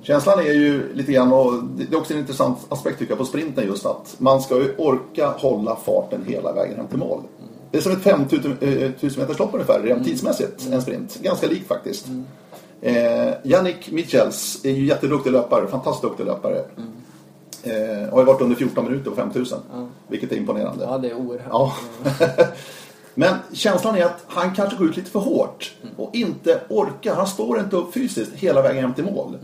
[0.02, 3.26] Känslan är ju lite grann, och det är också en intressant aspekt tycker jag på
[3.26, 7.22] sprinten just att man ska ju orka hålla farten hela vägen hem till mål.
[7.72, 8.58] Det är som ett 5000
[9.18, 11.20] meters lopp ungefär, rent tidsmässigt, en sprint.
[11.22, 12.08] Ganska lik faktiskt.
[12.82, 16.64] Eh, Yannick Michels är ju jätteduktig löpare, fantastiskt duktig löpare.
[17.64, 19.60] Eh, har ju varit under 14 minuter på 5000,
[20.08, 20.86] vilket är imponerande.
[20.86, 21.48] Ja, det är oerhört.
[21.50, 21.74] Ja.
[23.14, 27.16] Men känslan är att han kanske går ut lite för hårt och inte orkar.
[27.16, 29.38] Han står inte upp fysiskt hela vägen hem till mål.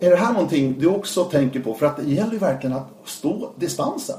[0.00, 1.74] Är det här någonting du också tänker på?
[1.74, 4.16] För att det gäller ju verkligen att stå distansen.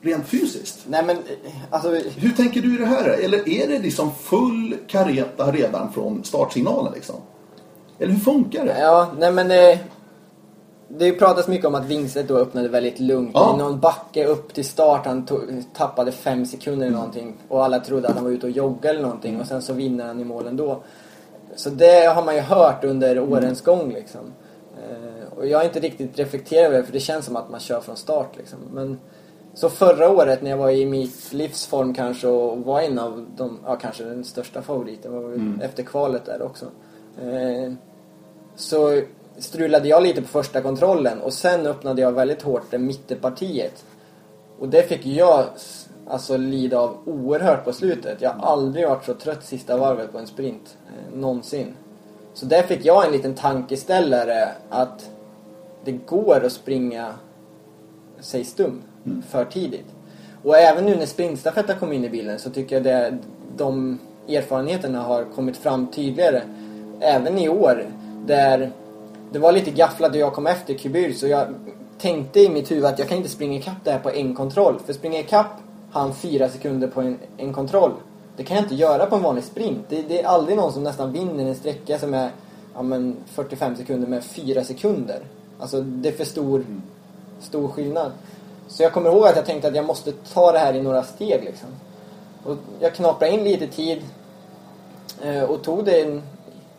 [0.00, 0.78] Rent fysiskt.
[0.86, 1.90] Nej men, eh, alltså...
[2.16, 3.08] Hur tänker du i det här?
[3.08, 7.16] Eller är det liksom full kareta redan från startsignalen liksom?
[7.98, 8.80] Eller hur funkar det?
[8.80, 9.78] Ja, nej men det...
[10.90, 13.30] Det pratas mycket om att Wingstedt då öppnade väldigt lugnt.
[13.34, 13.54] Ja.
[13.54, 15.26] I någon backe upp till start han
[15.76, 17.34] tappade fem sekunder eller någonting.
[17.48, 19.40] Och alla trodde att han var ute och joggade eller någonting.
[19.40, 20.82] Och sen så vinner han i mål ändå.
[21.56, 24.20] Så det har man ju hört under årens gång liksom.
[25.38, 27.80] Och jag har inte riktigt reflekterat över det för det känns som att man kör
[27.80, 28.58] från start liksom.
[28.72, 28.98] Men
[29.54, 33.58] så förra året när jag var i mitt livsform kanske och var en av de,
[33.64, 35.60] ja kanske den största favoriten var Mm.
[35.62, 36.66] efter kvalet där också.
[37.22, 37.72] Eh,
[38.56, 39.00] så
[39.38, 43.84] strulade jag lite på första kontrollen och sen öppnade jag väldigt hårt det mittenpartiet.
[44.58, 45.44] Och det fick jag
[46.06, 48.22] alltså lida av oerhört på slutet.
[48.22, 50.76] Jag har aldrig varit så trött sista varvet på en sprint.
[50.86, 51.74] Eh, någonsin.
[52.34, 55.10] Så där fick jag en liten tankeställare att
[55.88, 57.14] det går att springa
[58.20, 58.82] sig stum
[59.28, 59.86] för tidigt.
[60.42, 63.18] Och även nu när sprintstafetten kom in i bilden så tycker jag det,
[63.56, 66.42] de erfarenheterna har kommit fram tydligare.
[67.00, 67.86] Även i år
[68.26, 68.70] där
[69.32, 71.46] det var lite gafflat och jag kom efter Kubur så jag
[71.98, 74.78] tänkte i mitt huvud att jag kan inte springa ikapp det här på en kontroll.
[74.86, 75.52] För springa ikapp
[75.90, 77.92] han fyra sekunder på en, en kontroll.
[78.36, 79.84] Det kan jag inte göra på en vanlig sprint.
[79.88, 82.30] Det, det är aldrig någon som nästan vinner en sträcka som är
[82.74, 85.20] ja, men 45 sekunder med fyra sekunder.
[85.60, 86.64] Alltså det är för stor,
[87.40, 88.12] stor skillnad.
[88.68, 91.02] Så jag kommer ihåg att jag tänkte att jag måste ta det här i några
[91.02, 91.68] steg liksom.
[92.44, 94.02] Och jag knaprade in lite tid
[95.22, 96.22] eh, och tog det in,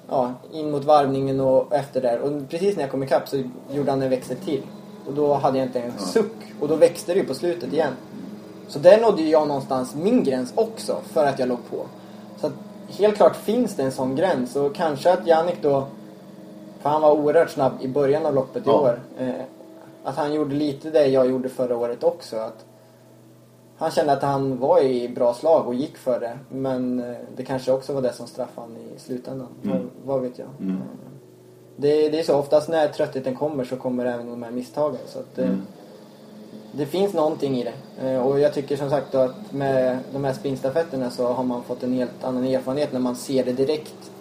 [0.10, 2.20] ja, in mot varvningen och efter där.
[2.20, 4.62] Och precis när jag kom ikapp så gjorde han en växel till.
[5.08, 6.36] Och då hade jag inte en suck.
[6.60, 7.94] Och då växte det ju på slutet igen.
[8.68, 11.86] Så där nådde jag någonstans min gräns också för att jag låg på.
[12.42, 12.54] Så att
[12.88, 15.88] helt klart finns det en sån gräns och kanske att Jannik då,
[16.80, 18.80] för han var oerhört snabb i början av loppet i Ja.
[18.82, 19.00] år.
[19.20, 19.30] Eh,
[20.04, 22.38] att han gjorde lite det jag gjorde förra året också.
[22.38, 22.66] Att
[23.78, 26.38] han kände att han var i bra slag och gick för det.
[26.50, 29.48] Men eh, det kanske också var det som straffade han i slutändan.
[29.64, 29.90] Mm.
[30.06, 30.48] Vad, vet jag.
[30.60, 30.76] Mm.
[30.76, 30.82] Eh,
[31.76, 34.98] Det, det är så, oftast när tröttheten kommer så kommer även de här misstagen.
[35.08, 35.62] Så att, eh, Mm.
[36.72, 38.20] det finns någonting i det.
[38.20, 41.84] Och jag tycker som sagt då att med de här springstafetterna så har man fått
[41.84, 44.12] en helt annan erfarenhet när man ser det direkt.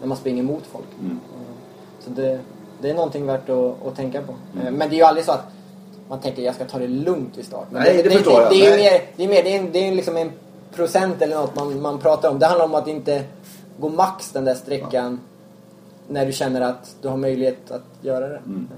[0.00, 0.86] När man springer mot folk.
[1.00, 1.20] Mm.
[2.06, 2.38] Eh, Så det,
[2.80, 4.34] det är någonting värt att, att tänka på.
[4.54, 4.66] Mm.
[4.66, 5.44] Eh, Men det är ju aldrig så att
[6.08, 7.66] man tänker jag ska ta det lugnt vid start.
[7.70, 8.50] Men Nej, det förstår jag.
[8.50, 10.30] Det, är ju mer, det är mer, det är, en- det är liksom en
[10.74, 12.38] procent eller något man, man pratar om.
[12.38, 13.24] Det handlar om att inte
[13.80, 15.20] gå max den där sträckan
[16.08, 18.36] när du känner att du har möjlighet att göra det.
[18.46, 18.68] Mm.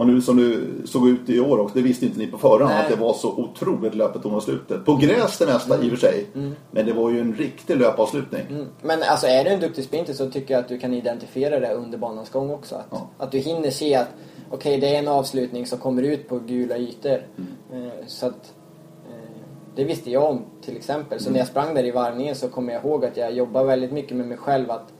[0.00, 2.70] Och nu som du såg ut i år och det visste inte ni på förhand
[2.74, 2.82] Nej.
[2.82, 4.48] att det var så otroligt löpbetonat
[4.84, 6.26] På gräs det mesta i och för sig.
[6.70, 8.42] Men det var ju en riktig löpavslutning.
[8.50, 8.66] Mm.
[8.82, 11.74] Men alltså är du en duktig sprinter så tycker jag att du kan identifiera det
[11.74, 12.74] under banans gång också.
[12.74, 13.10] Att, Ja.
[13.18, 14.08] att du hinner se att
[14.50, 17.18] okej, det är en avslutning som kommer ut på gula ytor.
[17.36, 17.86] Mm.
[17.86, 18.54] Eh, så att
[19.08, 19.42] eh,
[19.76, 21.20] det visste jag om till exempel.
[21.20, 23.92] Så när jag sprang där i varvningen så kommer jag ihåg att jag jobbade väldigt
[23.92, 24.92] mycket med mig själv att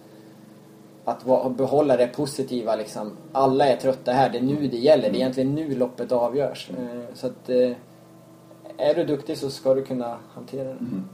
[1.04, 3.12] att behålla det positiva liksom.
[3.32, 5.10] Alla är trötta här, det är nu det gäller.
[5.10, 6.70] Det är egentligen nu loppet avgörs.
[6.70, 7.72] Eh, så att eh,
[8.76, 10.70] är du duktig så ska du kunna hantera det.
[10.70, 11.04] Mm.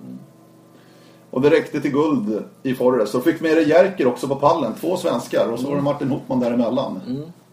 [1.31, 3.13] Och det räckte till guld i Forrest.
[3.13, 4.73] Så fick med dig Jerker också på pallen.
[4.81, 7.01] Två svenskar och så var det Martin Hopman däremellan.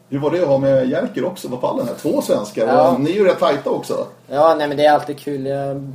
[0.09, 1.87] Hur var det att ha med Jerker också på pallen?
[1.87, 1.95] Här?
[1.95, 2.67] Två svenskar.
[2.67, 2.91] Ja.
[2.91, 4.07] Och ni är ju rätt tajta också.
[4.27, 5.45] Ja, nej men det är alltid kul.
[5.45, 5.93] Jag,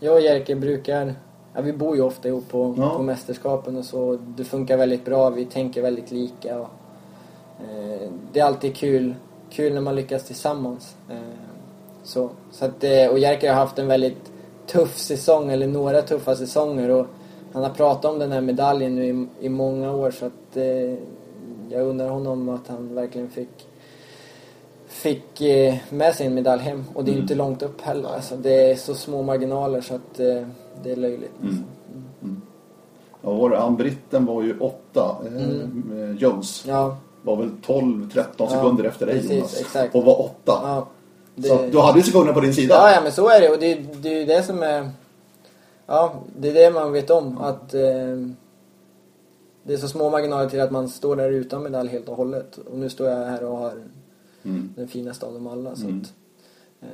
[0.00, 1.14] jag och Jerker brukar...
[1.54, 2.90] Ja, vi bor ju ofta ihop på, Ja.
[2.96, 4.18] på mästerskapen och så.
[4.36, 5.30] Det funkar väldigt bra.
[5.30, 6.58] Vi tänker väldigt lika.
[6.60, 6.68] Och,
[7.60, 9.14] eh, det är alltid kul,
[9.50, 10.96] kul när man lyckas tillsammans.
[11.10, 11.16] Eh,
[12.02, 14.32] så, så att, eh, och Jerker har haft en väldigt
[14.66, 16.90] tuff säsong, eller några tuffa säsonger.
[16.90, 17.06] Och
[17.52, 20.10] han har pratat om den här medaljen nu i, i många år.
[20.10, 20.94] Så att eh,
[21.70, 23.67] jag undrar honom att han verkligen fick
[24.88, 26.84] fick eh, med sig en medalj hem.
[26.94, 28.08] Och det är ju inte långt upp heller.
[28.08, 30.42] Alltså, det är så små marginaler så att eh,
[30.82, 31.32] det är löjligt.
[31.42, 31.62] Alltså.
[33.22, 33.56] Ja, var det?
[33.58, 35.16] Han britten var ju åtta.
[35.26, 39.60] Eh, Jones Ja, var väl 12-13 Ja, sekunder efter dig precis, Jonas.
[39.60, 39.94] exakt.
[39.94, 40.60] Och var åtta.
[40.62, 40.86] ja.
[41.34, 42.74] Det, Så du hade ju sekunderna på din sida.
[42.74, 43.48] ja, ja, men så är det.
[43.48, 44.90] Och det, det är ju det som är...
[45.86, 47.38] Ja, det är det man vet om.
[47.38, 47.80] Att eh,
[49.62, 52.58] det är så små marginaler till att man står där utan medalj helt och hållet.
[52.72, 53.72] Och nu står jag här och har
[54.44, 54.72] Mm.
[54.76, 55.76] den finaste av dem alla.
[55.76, 56.00] Så Mm.
[56.00, 56.12] att,
[56.80, 56.88] eh,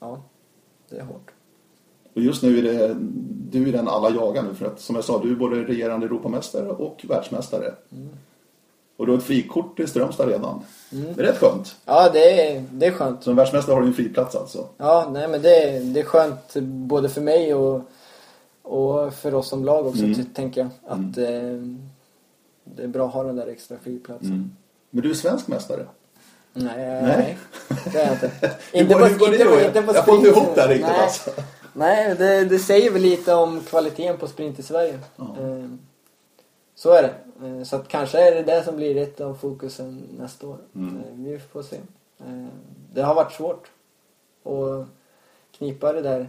[0.00, 0.22] ja,
[0.90, 1.30] det är hårt.
[2.14, 2.96] Och just nu är det
[3.50, 6.06] du är den alla jagar nu för att som jag sa, du är både regerande
[6.06, 7.74] Europamästare och världsmästare.
[7.92, 8.08] Mm.
[8.96, 10.60] Och du har ett frikort till Strömstad redan.
[10.90, 11.76] Det är rätt skönt.
[11.84, 13.22] Ja, det är, det är skönt.
[13.22, 14.68] Som världsmästare har du en friplats alltså.
[14.76, 17.82] Ja, nej men det, det är skönt både för mig och,
[18.62, 20.24] och för oss som lag också, Mm.
[20.34, 20.70] tänker jag.
[20.86, 21.62] Att eh,
[22.64, 24.56] det är bra att ha den där extra flygplatsen.
[24.90, 25.86] Men du är svensk mästare.
[26.54, 27.38] Nej,
[27.92, 28.30] det är jag inte.
[28.72, 30.68] Hur inte går- på, hur inte på, inte på Jag får inte ihop det här
[30.68, 31.00] riktigt, nej.
[31.00, 31.30] alltså.
[31.72, 34.98] Nej, det, det säger väl lite om kvaliteten på sprint i Sverige.
[35.16, 35.24] Ja.
[35.40, 35.68] Eh,
[36.74, 37.46] så är det.
[37.46, 40.56] Eh, så att kanske är det det som blir ett av fokusen nästa år.
[40.74, 40.96] Mm.
[40.96, 41.76] Eh, vi får se.
[42.94, 43.70] Det har varit svårt
[44.44, 44.86] att
[45.58, 46.26] knipa det där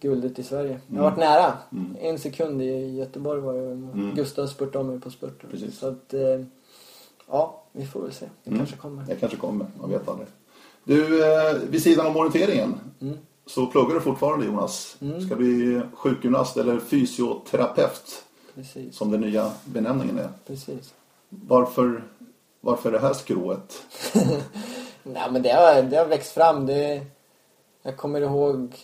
[0.00, 0.80] guldet i Sverige.
[0.86, 1.52] Jag har varit nära.
[1.72, 1.96] Mm.
[2.00, 3.60] En sekund i Göteborg var det.
[3.60, 4.12] Mm.
[4.14, 5.72] Gustav spurtade om mig på spurten.
[5.72, 6.14] Så att,
[7.28, 7.61] ja.
[7.72, 8.26] Vi får väl se.
[8.44, 8.58] Det mm.
[8.58, 9.04] kanske kommer.
[9.04, 10.28] Det kanske kommer, man vet aldrig.
[10.84, 13.18] Du, eh, vid sidan om orienteringen mm.
[13.46, 14.96] så pluggar du fortfarande Jonas.
[15.00, 15.26] Mm.
[15.26, 18.24] Ska bli sjukgymnast eller fysioterapeut.
[18.54, 18.96] Precis.
[18.96, 20.28] Som den nya benämningen är.
[20.46, 20.94] Precis.
[21.28, 22.04] Varför,
[22.60, 23.82] varför det här skrået?
[25.02, 26.66] Nej men det har, det har växt fram.
[26.66, 27.06] Det,
[27.82, 28.76] jag kommer ihåg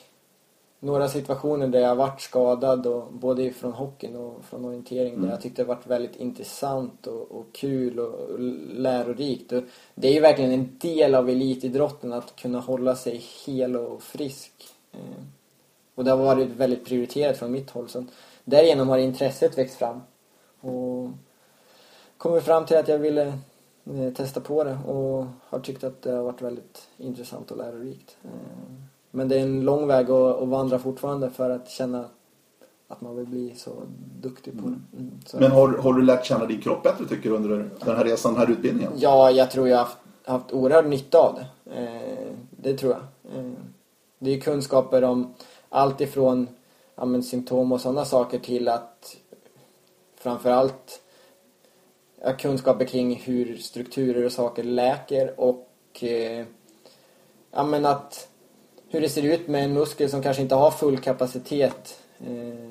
[0.80, 5.22] några situationer där jag varit skadad och både från hockeyn och från orientering mm.
[5.22, 8.40] där jag tyckte det varit väldigt intressant och, och kul och, och
[8.74, 9.52] lärorikt.
[9.52, 9.62] Och
[9.94, 14.52] det är ju verkligen en del av elitidrotten att kunna hålla sig hel och frisk.
[14.92, 15.24] Eh,
[15.94, 17.88] och det har varit väldigt prioriterat från mitt håll.
[17.88, 18.04] Så
[18.44, 20.00] därigenom har intresset växt fram.
[20.60, 21.10] Och
[22.16, 23.26] kommit fram till att jag ville
[23.84, 28.16] eh, testa på det och har tyckt att det har varit väldigt intressant och lärorikt.
[28.24, 32.04] Eh, men det är en lång väg att, att vandra fortfarande för att känna
[32.88, 33.70] att man vill bli så
[34.20, 34.66] duktig på det.
[34.66, 34.82] Mm.
[34.92, 38.04] mm Men har, har du lärt känna din kropp bättre tycker du under den här
[38.04, 38.92] resan, den här utbildningen?
[38.96, 41.74] Ja, jag tror jag har haft, haft oerhörd nytta av det.
[41.74, 43.00] Eh, det tror jag.
[43.38, 43.52] Eh,
[44.18, 45.34] det är kunskaper om
[45.68, 46.48] allt ifrån
[46.94, 49.16] ja, men, symptom och sådana saker till att
[50.16, 51.02] framförallt
[52.22, 55.68] ja, kunskaper kring hur strukturer och saker läker och
[56.00, 56.46] eh,
[57.50, 58.27] ja, men att
[58.90, 61.98] hur det ser ut med en muskel som kanske inte har full kapacitet.
[62.20, 62.68] Eh,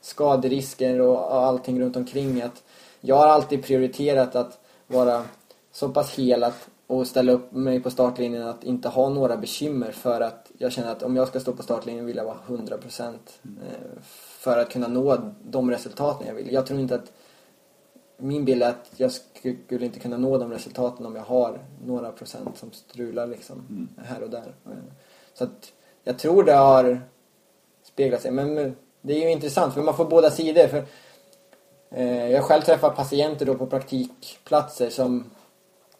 [0.00, 2.42] skaderisker och, allting runt omkring.
[2.42, 2.62] Att
[3.00, 5.24] jag har alltid prioriterat att vara
[5.72, 9.92] så pass hel att, och ställa upp mig på startlinjen att inte ha några bekymmer
[9.92, 13.02] för att jag känner att om jag ska stå på startlinjen vill jag vara 100%
[13.02, 14.00] eh,
[14.38, 16.52] för att kunna nå de resultaten jag vill.
[16.52, 17.12] Jag tror inte att
[18.16, 22.12] min bild är att jag skulle inte kunna nå de resultaten om jag har några
[22.12, 23.88] procent som strular liksom mm.
[23.96, 24.54] här och där.
[25.34, 25.72] Så att
[26.04, 27.00] jag tror det har
[27.82, 28.30] speglat sig.
[28.30, 30.66] Men det är ju intressant för man får båda sidor.
[30.66, 30.84] För
[31.90, 35.30] eh, jag själv träffar patienter då på praktikplatser som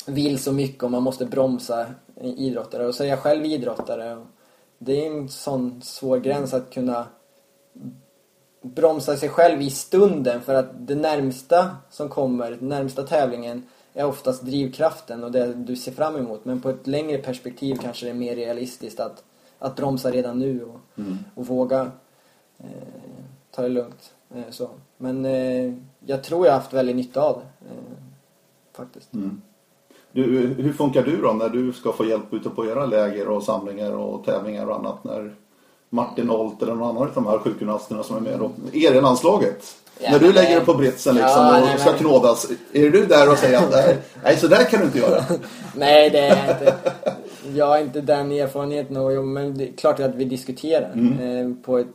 [0.07, 1.87] vill så mycket och man måste bromsa
[2.23, 2.87] idrottare.
[2.87, 4.27] Och så är jag själv idrottare.
[4.79, 7.07] Det är en sån svår gräns att kunna
[8.63, 13.63] bromsa sig själv i stunden för att det närmsta som kommer, den närmsta tävlingen
[13.95, 16.45] är oftast drivkraften och det du ser fram emot.
[16.45, 19.25] Men på ett längre perspektiv kanske det är mer realistiskt att,
[19.59, 21.19] att bromsa redan nu och, mm.
[21.35, 21.91] och våga
[22.59, 22.67] eh,
[23.51, 24.15] ta det lugnt.
[24.35, 24.71] Eh, så.
[24.97, 25.75] Men eh,
[26.07, 27.69] jag tror jag har haft väldigt nytta av det.
[27.69, 27.83] Eh,
[28.73, 29.15] faktiskt.
[29.15, 29.43] Mm.
[30.13, 33.43] Du, hur funkar du då när du ska få hjälp ute på era läger och
[33.43, 35.05] samlingar och tävlingar och annat?
[35.05, 35.35] När
[35.91, 39.01] Martin Holt eller någon annan av de här sjukgymnasterna som är med då, er i
[39.01, 41.99] landslaget Ja, När du lägger dig på britsen liksom ja, och nej, ska men...
[41.99, 45.25] knådas, är du där och säger att nej, så där kan du inte göra?
[45.77, 46.75] nej, det är inte.
[47.55, 51.21] Jag har inte den erfarenheten, men det är klart att vi diskuterar mm.
[51.21, 51.87] Eh, på, ett,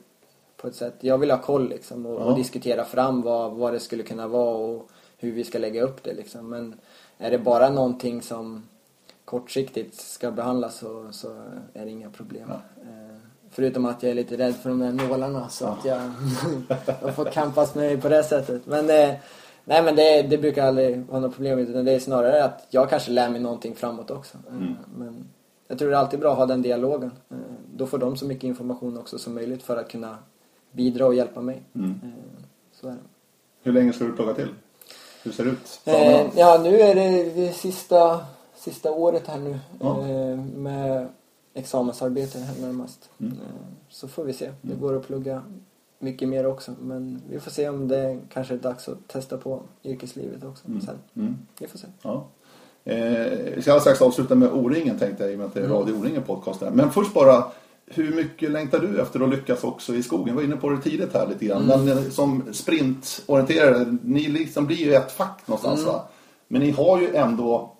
[0.57, 0.95] på ett sätt.
[0.99, 2.23] Jag vill ha koll liksom och, ja.
[2.23, 6.03] och, diskutera fram vad, vad det skulle kunna vara och hur vi ska lägga upp
[6.03, 6.49] det liksom.
[6.49, 6.75] Men
[7.17, 8.63] är det bara någonting som
[9.25, 11.27] kortsiktigt ska behandlas så, så
[11.73, 12.49] är det inga problem.
[12.49, 12.61] Ja.
[13.59, 16.01] Förutom att jag är lite rädd för de där nålarna så att jag,
[17.01, 18.65] jag får kampas med mig på det sättet.
[18.65, 19.15] Men, eh,
[19.65, 22.89] nej, men det, det brukar aldrig vara något problem utan det är snarare att jag
[22.89, 24.37] kanske lär mig någonting framåt också.
[24.47, 24.75] Eh, mm.
[24.97, 25.27] Men
[25.67, 27.11] jag tror det är alltid bra att ha den dialogen.
[27.31, 27.37] Eh,
[27.75, 30.17] då får de så mycket information också som möjligt för att kunna
[30.71, 31.63] bidra och hjälpa mig.
[31.75, 31.99] Mm.
[32.73, 32.97] Så är det.
[33.63, 34.49] Hur länge ska du plugga till?
[35.23, 35.81] Hur ser det ut?
[35.85, 38.19] Eh, ja, nu är det, det sista,
[38.55, 39.59] sista året här nu.
[39.79, 40.03] Ja.
[40.55, 41.07] Med
[41.53, 43.09] examensarbete här närmast.
[43.19, 43.33] Mm.
[43.33, 43.37] Eh,
[43.89, 44.51] så får vi se.
[44.61, 45.43] Det går att plugga
[45.99, 46.71] mycket mer också.
[46.81, 50.81] Men vi får se om det kanske är dags att testa på yrkeslivet också mm.
[50.81, 50.95] sen.
[51.15, 51.37] Mm.
[51.59, 51.87] Vi får se.
[52.01, 52.27] Ja.
[52.83, 52.95] Eh,
[53.55, 55.65] vi ska alldeles strax avsluta med O-ringen tänkte jag i och med att det är
[55.65, 55.77] mm.
[55.77, 56.71] Radio O-ringen podcast här.
[56.71, 57.45] Men först bara
[57.85, 60.27] hur mycket längtar du efter att lyckas också i skogen?
[60.27, 61.71] Jag var inne på det tidigt här lite grann.
[61.71, 61.85] Mm.
[61.85, 65.93] Men eh, som sprintorienterare, ni liksom blir ju ett fack någonstans mm.
[65.93, 66.03] va?
[66.47, 67.75] Men ni har ju ändå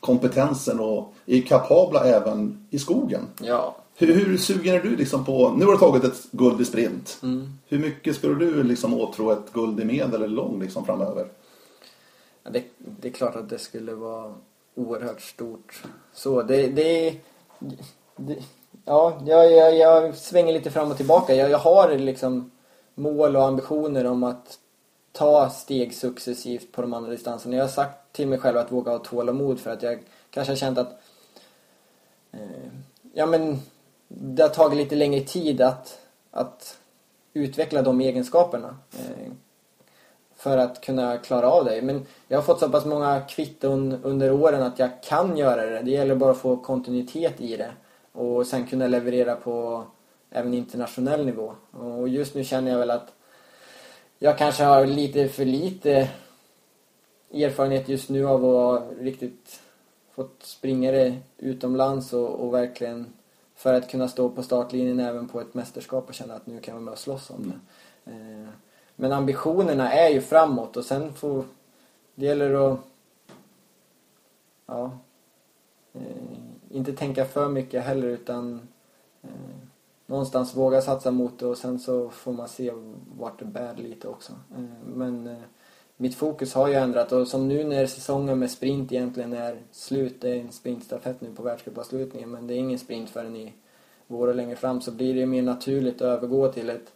[0.00, 3.22] kompetensen och är kapabla även i skogen.
[3.42, 3.76] Ja.
[3.98, 7.18] Hur, hur sugen är du liksom på, nu har du tagit ett guld i sprint.
[7.22, 7.58] Mm.
[7.68, 11.26] Hur mycket skulle du liksom åtrå ett guld i medel eller lång liksom framöver?
[12.42, 14.34] Ja, det, det, är klart att det skulle vara
[14.74, 15.82] oerhört stort.
[16.12, 17.14] Så det, det,
[18.16, 18.36] det
[18.84, 21.34] ja, jag, jag, jag, svänger lite fram och tillbaka.
[21.34, 22.50] Jag, jag har liksom
[22.94, 24.58] mål och ambitioner om att
[25.12, 27.56] ta steg successivt på de andra distanserna.
[27.56, 29.98] Jag har sagt till mig själv att våga ha tålamod för att jag
[30.30, 31.00] kanske har känt att
[32.32, 32.70] eh,
[33.12, 33.58] ja men
[34.08, 36.00] det har tagit lite längre tid att,
[36.30, 36.78] att
[37.32, 39.32] utveckla de egenskaperna eh,
[40.36, 41.82] för att kunna klara av det.
[41.82, 45.82] Men jag har fått så pass många kvitton under åren att jag kan göra det.
[45.82, 47.70] Det gäller bara att få kontinuitet i det
[48.12, 49.84] och sen kunna leverera på
[50.30, 51.54] även internationell nivå.
[51.70, 53.12] Och just nu känner jag väl att
[54.18, 56.08] jag kanske har lite för lite
[57.44, 59.60] erfarenhet just nu av att riktigt
[60.14, 63.12] fått springa det utomlands och, och verkligen
[63.54, 66.72] för att kunna stå på startlinjen även på ett mästerskap och känna att nu kan
[66.72, 68.10] jag vara med och slåss om det.
[68.10, 68.48] Eh,
[68.96, 71.44] men ambitionerna är ju framåt och sen får
[72.14, 72.78] det gäller att
[74.66, 74.90] ja,
[75.92, 76.00] eh,
[76.70, 78.68] inte tänka för mycket heller utan
[79.22, 79.30] eh,
[80.06, 82.72] någonstans våga satsa mot det och sen så får man se
[83.18, 84.32] vart det bär lite också.
[84.94, 85.42] men
[85.96, 90.20] mitt fokus har ju ändrat och som nu när säsongen med sprint egentligen är slut,
[90.20, 93.52] det är en sprintstafett nu på världscupavslutningen men det är ingen sprint förrän i
[94.06, 96.92] vår och längre fram så blir det mer naturligt att övergå till ett,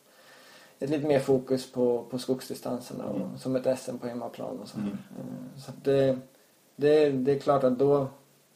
[0.79, 3.39] ett lite mer fokus på, på skogsdistanserna och, mm.
[3.39, 4.79] som ett SM på hemmaplan och så.
[4.79, 4.89] Mm.
[4.91, 6.19] Eh, så det,
[6.77, 8.07] det, det är klart att då,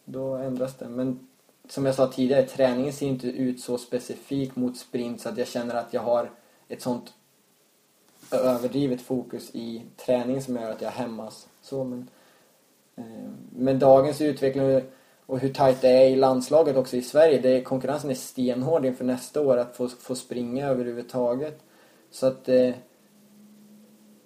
[0.04, 0.88] då ändras det.
[0.88, 1.28] Men
[1.68, 5.48] som jag sa tidigare, träningen ser inte ut så specifik mot sprint så att jag
[5.48, 6.30] känner att jag har
[6.68, 7.12] ett sånt
[8.30, 11.48] överdrivet fokus i träningen som gör att jag hämmas.
[11.62, 12.10] Så, men,
[12.96, 14.82] eh, med dagens utveckling
[15.26, 17.40] och hur tajt det är i landslaget också i Sverige.
[17.40, 21.58] Det, konkurrensen är stenhård inför nästa år att få, få springa överhuvudtaget.
[22.10, 22.74] Så att det, eh,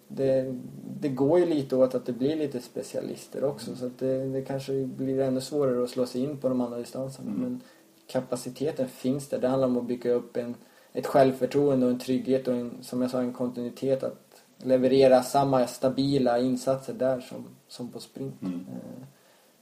[0.09, 0.55] det,
[1.01, 3.77] det går ju lite åt att det blir lite specialister också.
[3.77, 6.79] Så att det, det kanske blir ännu svårare att slå sig in på de andra
[6.79, 7.31] distanserna.
[7.31, 7.43] Mm.
[7.43, 7.61] Men
[8.07, 9.39] kapaciteten finns där.
[9.39, 10.55] Det handlar om att bygga upp en,
[10.99, 15.67] ett självförtroende och en trygghet och en, som jag sa, en kontinuitet att leverera samma
[15.67, 18.43] stabila insatser där som, som på sprint.
[18.43, 18.67] Mm.
[18.73, 19.05] Eh,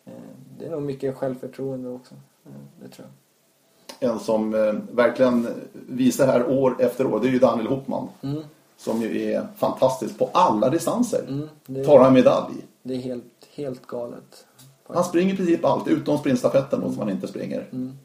[0.07, 0.12] Eh,
[0.59, 2.14] det är nog mycket självförtroende också.
[2.47, 2.51] Eh,
[2.82, 4.11] det tror jag.
[4.11, 4.51] En som
[4.93, 8.09] verkligen visar här år efter år, det är ju Daniel Hopman.
[8.22, 8.43] Mm.
[8.76, 11.24] Som ju är fantastisk på alla distanser.
[11.28, 12.55] Mm, det, Tar han medalj.
[12.82, 14.47] Det är helt, helt galet.
[14.87, 17.68] Han springer i princip allt, utom sprintstafetten då, som han inte springer.
[17.72, 17.99] Mm.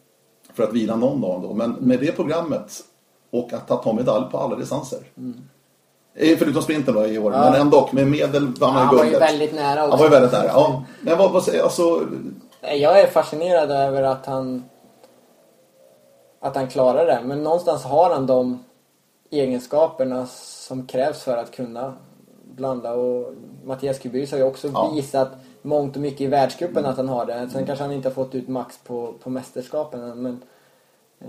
[0.53, 1.53] För att vila någon dag då.
[1.53, 2.83] Men med det programmet
[3.31, 4.99] och att ta medalj på alla distanser.
[5.17, 5.41] Mm.
[6.15, 7.39] Eh, förutom sprinten då i år, ja.
[7.39, 9.11] men ändå med medel vann han guldet.
[9.11, 9.91] Han var ju väldigt nära också.
[9.91, 10.83] Han var ju väldigt nära, ja.
[11.01, 12.07] Men vad, vad säger alltså...
[12.61, 14.63] Jag är fascinerad över att han
[16.41, 17.21] att han klarar det.
[17.25, 18.63] Men någonstans har han de
[19.29, 20.25] egenskaperna
[20.67, 21.93] som krävs för att kunna
[22.43, 22.93] blanda.
[22.93, 24.91] Och Mattias Kubis har ju också ja.
[24.95, 27.49] visat mångt och mycket i världscupen att han har det.
[27.53, 30.21] Sen kanske han inte har fått ut max på, på mästerskapen.
[30.21, 30.41] Men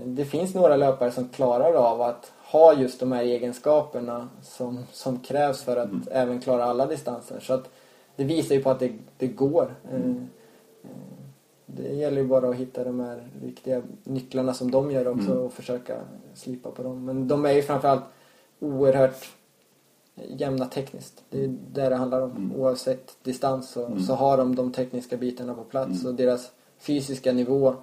[0.05, 5.19] det finns några löpare som klarar av att har just de här egenskaperna som, som
[5.19, 6.03] krävs för att mm.
[6.11, 7.39] även klara alla distanser.
[7.39, 7.69] Så att
[8.15, 9.75] det visar ju på att det, det går.
[9.91, 10.27] Mm.
[10.83, 10.89] Eh,
[11.65, 15.43] det gäller ju bara att hitta de här riktiga nycklarna som de gör också mm.
[15.43, 15.95] och försöka
[16.33, 17.05] slipa på dem.
[17.05, 18.03] Men de är ju framförallt
[18.59, 19.29] oerhört
[20.15, 21.23] jämna tekniskt.
[21.29, 22.31] Det är det det handlar om.
[22.31, 22.55] Mm.
[22.55, 23.99] Oavsett distans så, mm.
[23.99, 26.07] så har de de tekniska bitarna på plats mm.
[26.07, 27.75] och deras fysiska nivå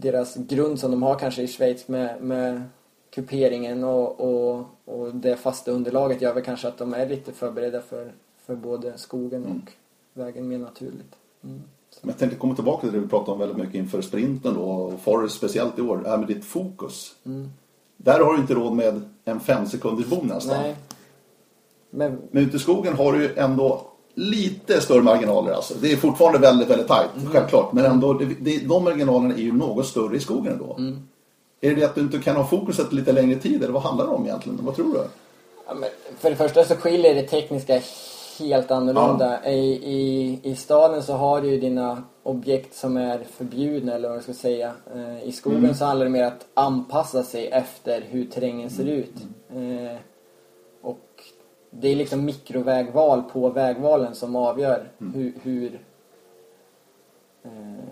[0.00, 2.62] deras grund som de har kanske i Schweiz med, med
[3.10, 7.80] kuperingen och, och, och det fasta underlaget gör väl kanske att de är lite förberedda
[7.80, 8.12] för,
[8.46, 9.66] för både skogen och mm.
[10.12, 11.16] vägen mer naturligt.
[11.44, 11.62] Mm.
[12.00, 14.62] Men jag tänkte komma tillbaka till det vi pratade om väldigt mycket inför sprinten då,
[14.62, 17.14] och Forrest speciellt i år, det här med ditt fokus.
[17.26, 17.48] Mm.
[17.96, 20.62] Där har du inte råd med en fem sekunders bom nästan.
[20.62, 20.76] Nej.
[21.90, 22.18] Men...
[22.30, 23.86] Men ute i skogen har du ju ändå
[24.18, 25.74] lite större marginaler alltså.
[25.80, 27.32] Det är fortfarande väldigt, väldigt tajt, mm.
[27.32, 27.72] självklart.
[27.72, 30.74] Men ändå, det, det, de marginalerna är ju något större i skogen ändå.
[30.78, 31.08] Mm.
[31.60, 34.12] Är det att du inte kan ha fokuset lite längre tid eller vad handlar det
[34.12, 34.58] om egentligen?
[34.62, 35.00] Vad tror du?
[35.66, 35.74] Ja,
[36.18, 37.80] för det första så skiljer det tekniska
[38.38, 39.38] helt annorlunda.
[39.44, 39.50] Ja.
[39.50, 44.16] I, i, I staden så har du ju dina objekt som är förbjudna eller vad
[44.16, 44.72] jag ska säga.
[44.94, 45.74] Eh, I skogen mm.
[45.74, 49.14] så handlar det mer om att anpassa sig efter hur terrängen ser ut.
[49.54, 49.96] Mm.
[51.70, 55.14] Det är liksom mikrovägval på vägvalen som avgör mm.
[55.14, 55.80] hur, hur
[57.44, 57.84] eh,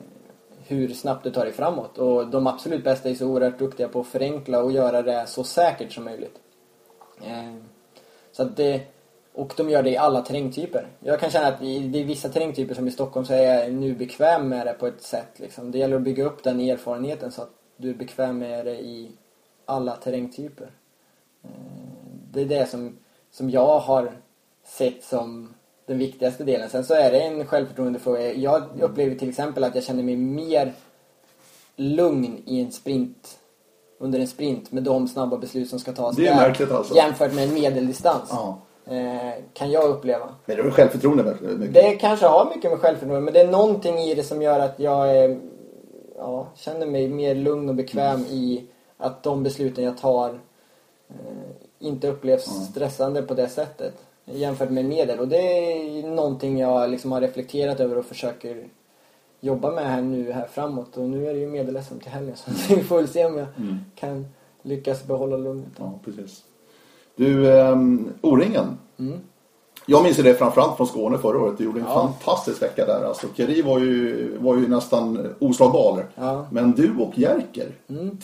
[0.68, 1.99] hur snabbt du tar dig framåt.
[1.99, 5.45] Och de absolut bästa är så oerhört duktiga på att förenkla och göra det så
[5.45, 6.39] säkert som möjligt.
[7.22, 7.55] Eh,
[8.33, 8.81] så att det,
[9.33, 10.87] och de gör det i alla terrängtyper.
[11.01, 13.95] Jag kan känna att det är vissa terrängtyper som i Stockholm så är jag nu
[13.95, 15.39] bekväm med det på ett sätt.
[15.39, 15.70] Liksom.
[15.70, 19.11] Det gäller att bygga upp den erfarenheten så att du är bekväm med det i
[19.64, 20.70] alla terrängtyper.
[21.43, 21.51] Eh,
[22.33, 22.97] det är det som,
[23.37, 24.12] som jag har
[24.64, 25.55] sett som
[25.87, 26.70] den viktigaste delen.
[26.70, 28.32] Sen så är det en självförtroendefråga.
[28.32, 30.72] Jag upplever till exempel att jag känner mig mer
[31.76, 33.39] lugn i en sprint
[33.99, 36.95] under en sprint med de snabba beslut som ska tas det är där, märkligt alltså.
[36.95, 38.28] jämfört med en medeldistans.
[38.30, 38.59] Ja.
[38.87, 40.28] Eh, kan jag uppleva.
[40.47, 41.74] Men det är självförtroende mycket?
[41.74, 44.80] Det kanske har mycket med självförtroende men det är någonting i det som gör att
[44.80, 45.39] jag är,
[46.16, 48.32] ja, känner mig mer lugn och bekväm mm.
[48.32, 48.64] i
[48.97, 50.41] att de besluten jag tar
[51.09, 52.62] eh, inte upplevs mm.
[52.62, 53.95] stressande på det sättet
[54.26, 55.18] jämfört med medel.
[55.18, 58.68] Och det är någonting jag liksom har reflekterat över och försöker
[59.41, 60.97] jobba med här nu här framåt.
[60.97, 63.49] Och nu är det ju medel till helgen så vi får väl se om jag
[63.59, 63.78] mm.
[63.95, 64.26] kan
[64.62, 65.72] lyckas behålla lugnet.
[65.78, 66.43] Ja, precis.
[67.16, 68.78] Du, um, O-ringen.
[68.99, 69.20] Mm.
[69.89, 71.59] Jag minns det framförallt från Skåne förra året.
[71.59, 71.95] Du gjorde en Ja.
[71.95, 73.05] fantastisk vecka där.
[73.05, 76.07] Alltså, Keri var ju, var ju nästan oslagbar.
[76.14, 76.47] Ja.
[76.51, 77.72] Men du och Jerker,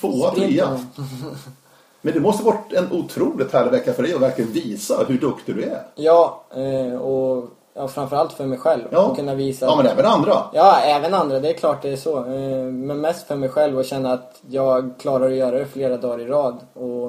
[0.00, 0.54] tvåa, Sprinten.
[0.54, 0.78] trea.
[2.02, 5.54] Men det måste varit en otroligt härlig vecka för dig att verkligen visa hur duktig
[5.56, 5.82] du är.
[5.94, 7.44] Ja, eh, och
[7.74, 8.82] ja, framförallt för mig själv.
[8.90, 9.66] Ja, Att kunna visa.
[9.66, 10.36] ja men även andra.
[10.52, 11.40] Ja, även andra.
[11.40, 12.18] Det är klart det är så.
[12.18, 15.96] Eh, Men mest för mig själv och känna att jag klarar att göra det flera
[15.96, 16.58] dagar i rad.
[16.74, 17.06] Och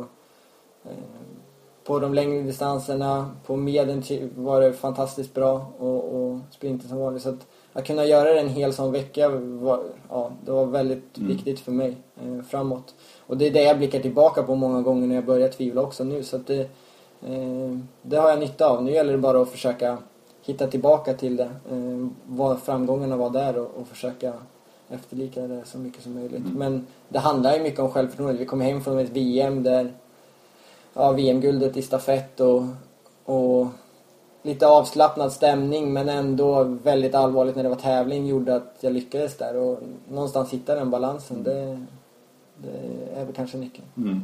[0.85, 0.91] eh,
[1.83, 4.03] på de längre distanserna, på medien
[4.35, 7.23] var det fantastiskt bra och, och sprinten som vanligt.
[7.23, 9.79] Så att, att kunna göra det en hel sån vecka var,
[10.09, 12.93] ja, det var väldigt viktigt för mig eh, framåt.
[13.33, 16.03] Och det är det jag blickar tillbaka på många gånger när jag börjar tvivla också
[16.03, 16.23] nu.
[16.23, 16.59] Så att det,
[17.27, 18.83] eh, det har jag nytta av.
[18.83, 19.97] Nu gäller det bara att försöka
[20.41, 21.49] hitta tillbaka till det.
[21.71, 24.33] Eh, vad framgångarna var där och, och försöka
[24.89, 26.43] efterlika det så mycket som möjligt.
[26.55, 28.39] Men det handlar ju mycket om självförtroende.
[28.39, 29.93] Vi kommer hem från ett VM där
[30.93, 32.63] ja, VM-guldet i stafett och,
[33.25, 33.67] och
[34.41, 39.37] lite avslappnad stämning men ändå väldigt allvarligt när det var tävling gjorde att jag lyckades
[39.37, 39.79] där och
[40.09, 41.43] någonstans hitta den balansen.
[41.43, 41.85] Det,
[42.63, 43.87] det är väl kanske nyckeln.
[43.97, 44.21] Mm.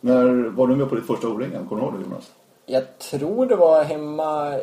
[0.00, 1.66] När var du med på ditt första O-ringen?
[1.68, 2.32] Kommer du ihåg det Jonas?
[2.66, 4.54] Jag tror det var hemma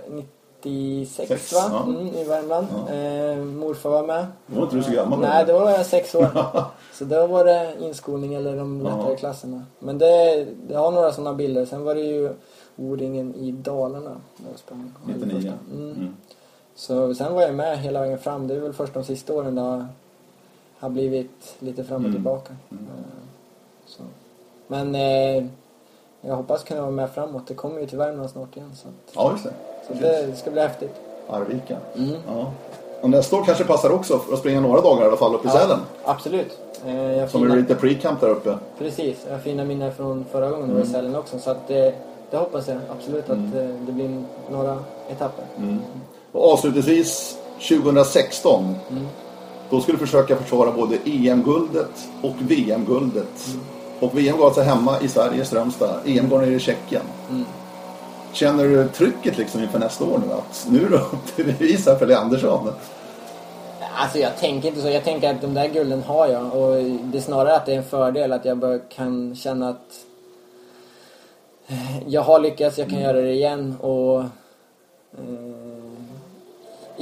[0.63, 1.59] 96 Sex, va?
[1.71, 1.83] ja.
[1.83, 2.67] Mm, I Värmland.
[2.89, 4.25] Eh, morfar var med.
[4.47, 5.27] Då var inte du så gammal då?
[5.27, 6.27] Nej, då var jag sex år.
[6.93, 9.15] Så då var det inskolning eller de lättare Ja.
[9.15, 9.65] klasserna.
[9.79, 11.65] Men det, det har några sådana bilder.
[11.65, 12.29] Sen var det ju
[12.75, 14.15] O-ringen i Dalarna.
[14.37, 14.93] Där jag sprang.
[15.05, 15.53] 99.
[15.73, 15.91] Mm.
[15.91, 16.15] Mm.
[16.75, 18.47] Så sen var jag med hela vägen fram.
[18.47, 19.61] Det är väl först de sista åren det
[20.81, 22.11] har, blivit lite fram och Mm.
[22.13, 22.53] tillbaka.
[22.71, 22.83] Mm.
[22.83, 23.03] Eh,
[23.85, 24.03] Så.
[24.67, 25.45] Men eh,
[26.21, 27.47] jag hoppas kunna vara med framåt.
[27.47, 28.71] Det kommer ju till Värmland snart igen.
[28.75, 29.53] Så, att, Ja, just det.
[29.87, 30.95] så det ska bli häftigt.
[31.29, 31.77] Arvika.
[31.97, 32.15] Mm.
[32.27, 32.51] Ja.
[33.01, 35.45] Och nästa år kanske passar också för att springa några dagar i alla fall upp
[35.45, 35.79] i Sälen.
[36.05, 36.59] absolut.
[36.85, 38.57] Eh, jag Som är fina- lite pre-camp där uppe.
[38.77, 41.39] Precis, jag har fina minnen från förra gången det var i Sälen också.
[41.39, 41.93] Så att det,
[42.29, 43.53] det hoppas jag absolut att Mm.
[43.57, 44.79] eh, det blir några
[45.09, 45.45] etapper.
[46.31, 48.75] Och avslutningsvis 2016.
[49.71, 49.83] Mm.
[49.83, 53.47] Ska du försöka försvara både EM-guldet och VM-guldet.
[53.47, 53.59] Mm.
[53.99, 55.99] Och VM går alltså hemma i Sverige, Strömstad.
[56.05, 57.03] EM går ner i Tjeckien.
[57.29, 57.45] Mm.
[58.33, 60.33] Känner du trycket liksom inför nästa år nu?
[60.33, 62.69] Att nu då, till bevis här för Leandersson.
[63.95, 64.89] Alltså jag tänker inte så.
[64.89, 66.55] Jag tänker att de där gulden har jag.
[66.55, 70.05] Och det är snarare att det är en fördel att jag bara kan känna att
[71.67, 73.75] eh, jag har lyckats, jag kan göra det igen.
[73.81, 75.80] Och eh,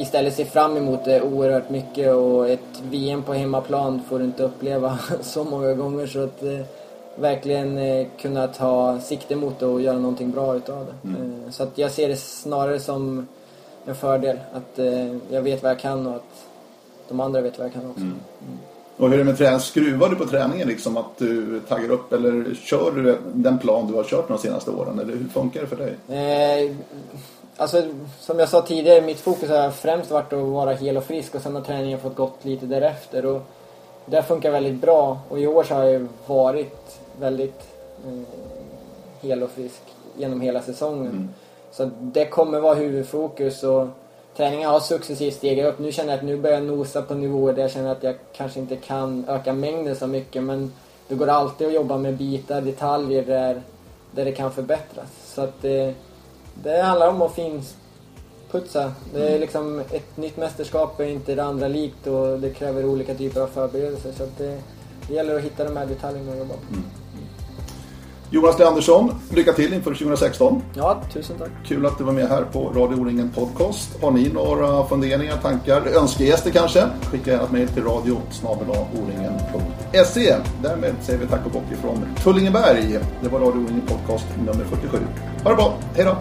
[0.02, 2.16] istället se fram emot det oerhört mycket.
[2.16, 6.08] Och ett VM på hemmaplan får du inte uppleva så många gånger.
[6.08, 6.60] Så att eh,
[7.16, 11.10] verkligen eh, kunna ta sikte mot det och göra någonting bra utav det.
[11.10, 13.28] Eh, så att jag ser det snarare som
[13.86, 14.39] en fördel.
[14.54, 14.80] Att
[15.30, 16.45] jag vet vad jag kan och att
[17.08, 18.06] de andra vet vad jag kan också.
[18.97, 19.60] Och hur är det med träning?
[19.60, 20.97] Skruvar du på träningen liksom?
[20.97, 25.00] Att du taggar upp eller kör du den plan du har kört de senaste åren?
[25.00, 25.95] Eller hur funkar det för dig?
[26.08, 26.76] Eh,
[27.60, 27.84] alltså,
[28.20, 31.41] som jag sa tidigare, mitt fokus har främst varit att vara hel och frisk och
[31.41, 33.26] sen har träningen fått gått lite därefter.
[33.26, 33.41] Och
[34.05, 37.62] det funkar väldigt bra och i år så har jag varit väldigt
[38.05, 38.22] eh,
[39.22, 39.82] hel och frisk
[40.18, 41.30] genom hela säsongen.
[41.72, 43.88] Så det kommer vara huvudfokus och
[44.38, 45.80] träningen har successivt stegat upp.
[45.80, 48.16] Nu känner jag att nu börjar jag nosa på nivåer där jag känner att jag
[48.34, 50.74] kanske inte kan öka mängden så mycket men
[51.07, 53.62] det går alltid att jobba med bitar, detaljer där,
[54.12, 55.07] där det kan förbättras.
[55.26, 55.93] Så att det,
[56.54, 58.93] det handlar om att finputsa.
[59.14, 63.16] Det är liksom ett nytt mästerskap är inte det andra likt och det kräver olika
[63.16, 64.12] typer av förberedelser.
[64.18, 64.62] Så det,
[65.08, 66.76] det gäller att hitta de här detaljerna och jobba på.
[68.32, 70.62] Jonas Leandersson, lycka till inför 2016.
[70.74, 71.50] Ja, tusen tack.
[71.66, 74.02] Kul att du var med här på Radio O-ringen Podcast.
[74.02, 76.89] Har ni några funderingar, tankar, önskegäster kanske?
[77.12, 78.22] Skicka gärna ett mejl till radio
[78.93, 80.36] o-ringen.se.
[80.64, 83.00] Därmed säger vi tack och bock ifrån Tullingeberg.
[83.24, 84.97] Det var Radio O-ringen Podcast nummer 47.
[85.43, 86.17] Ha det bra, hej då!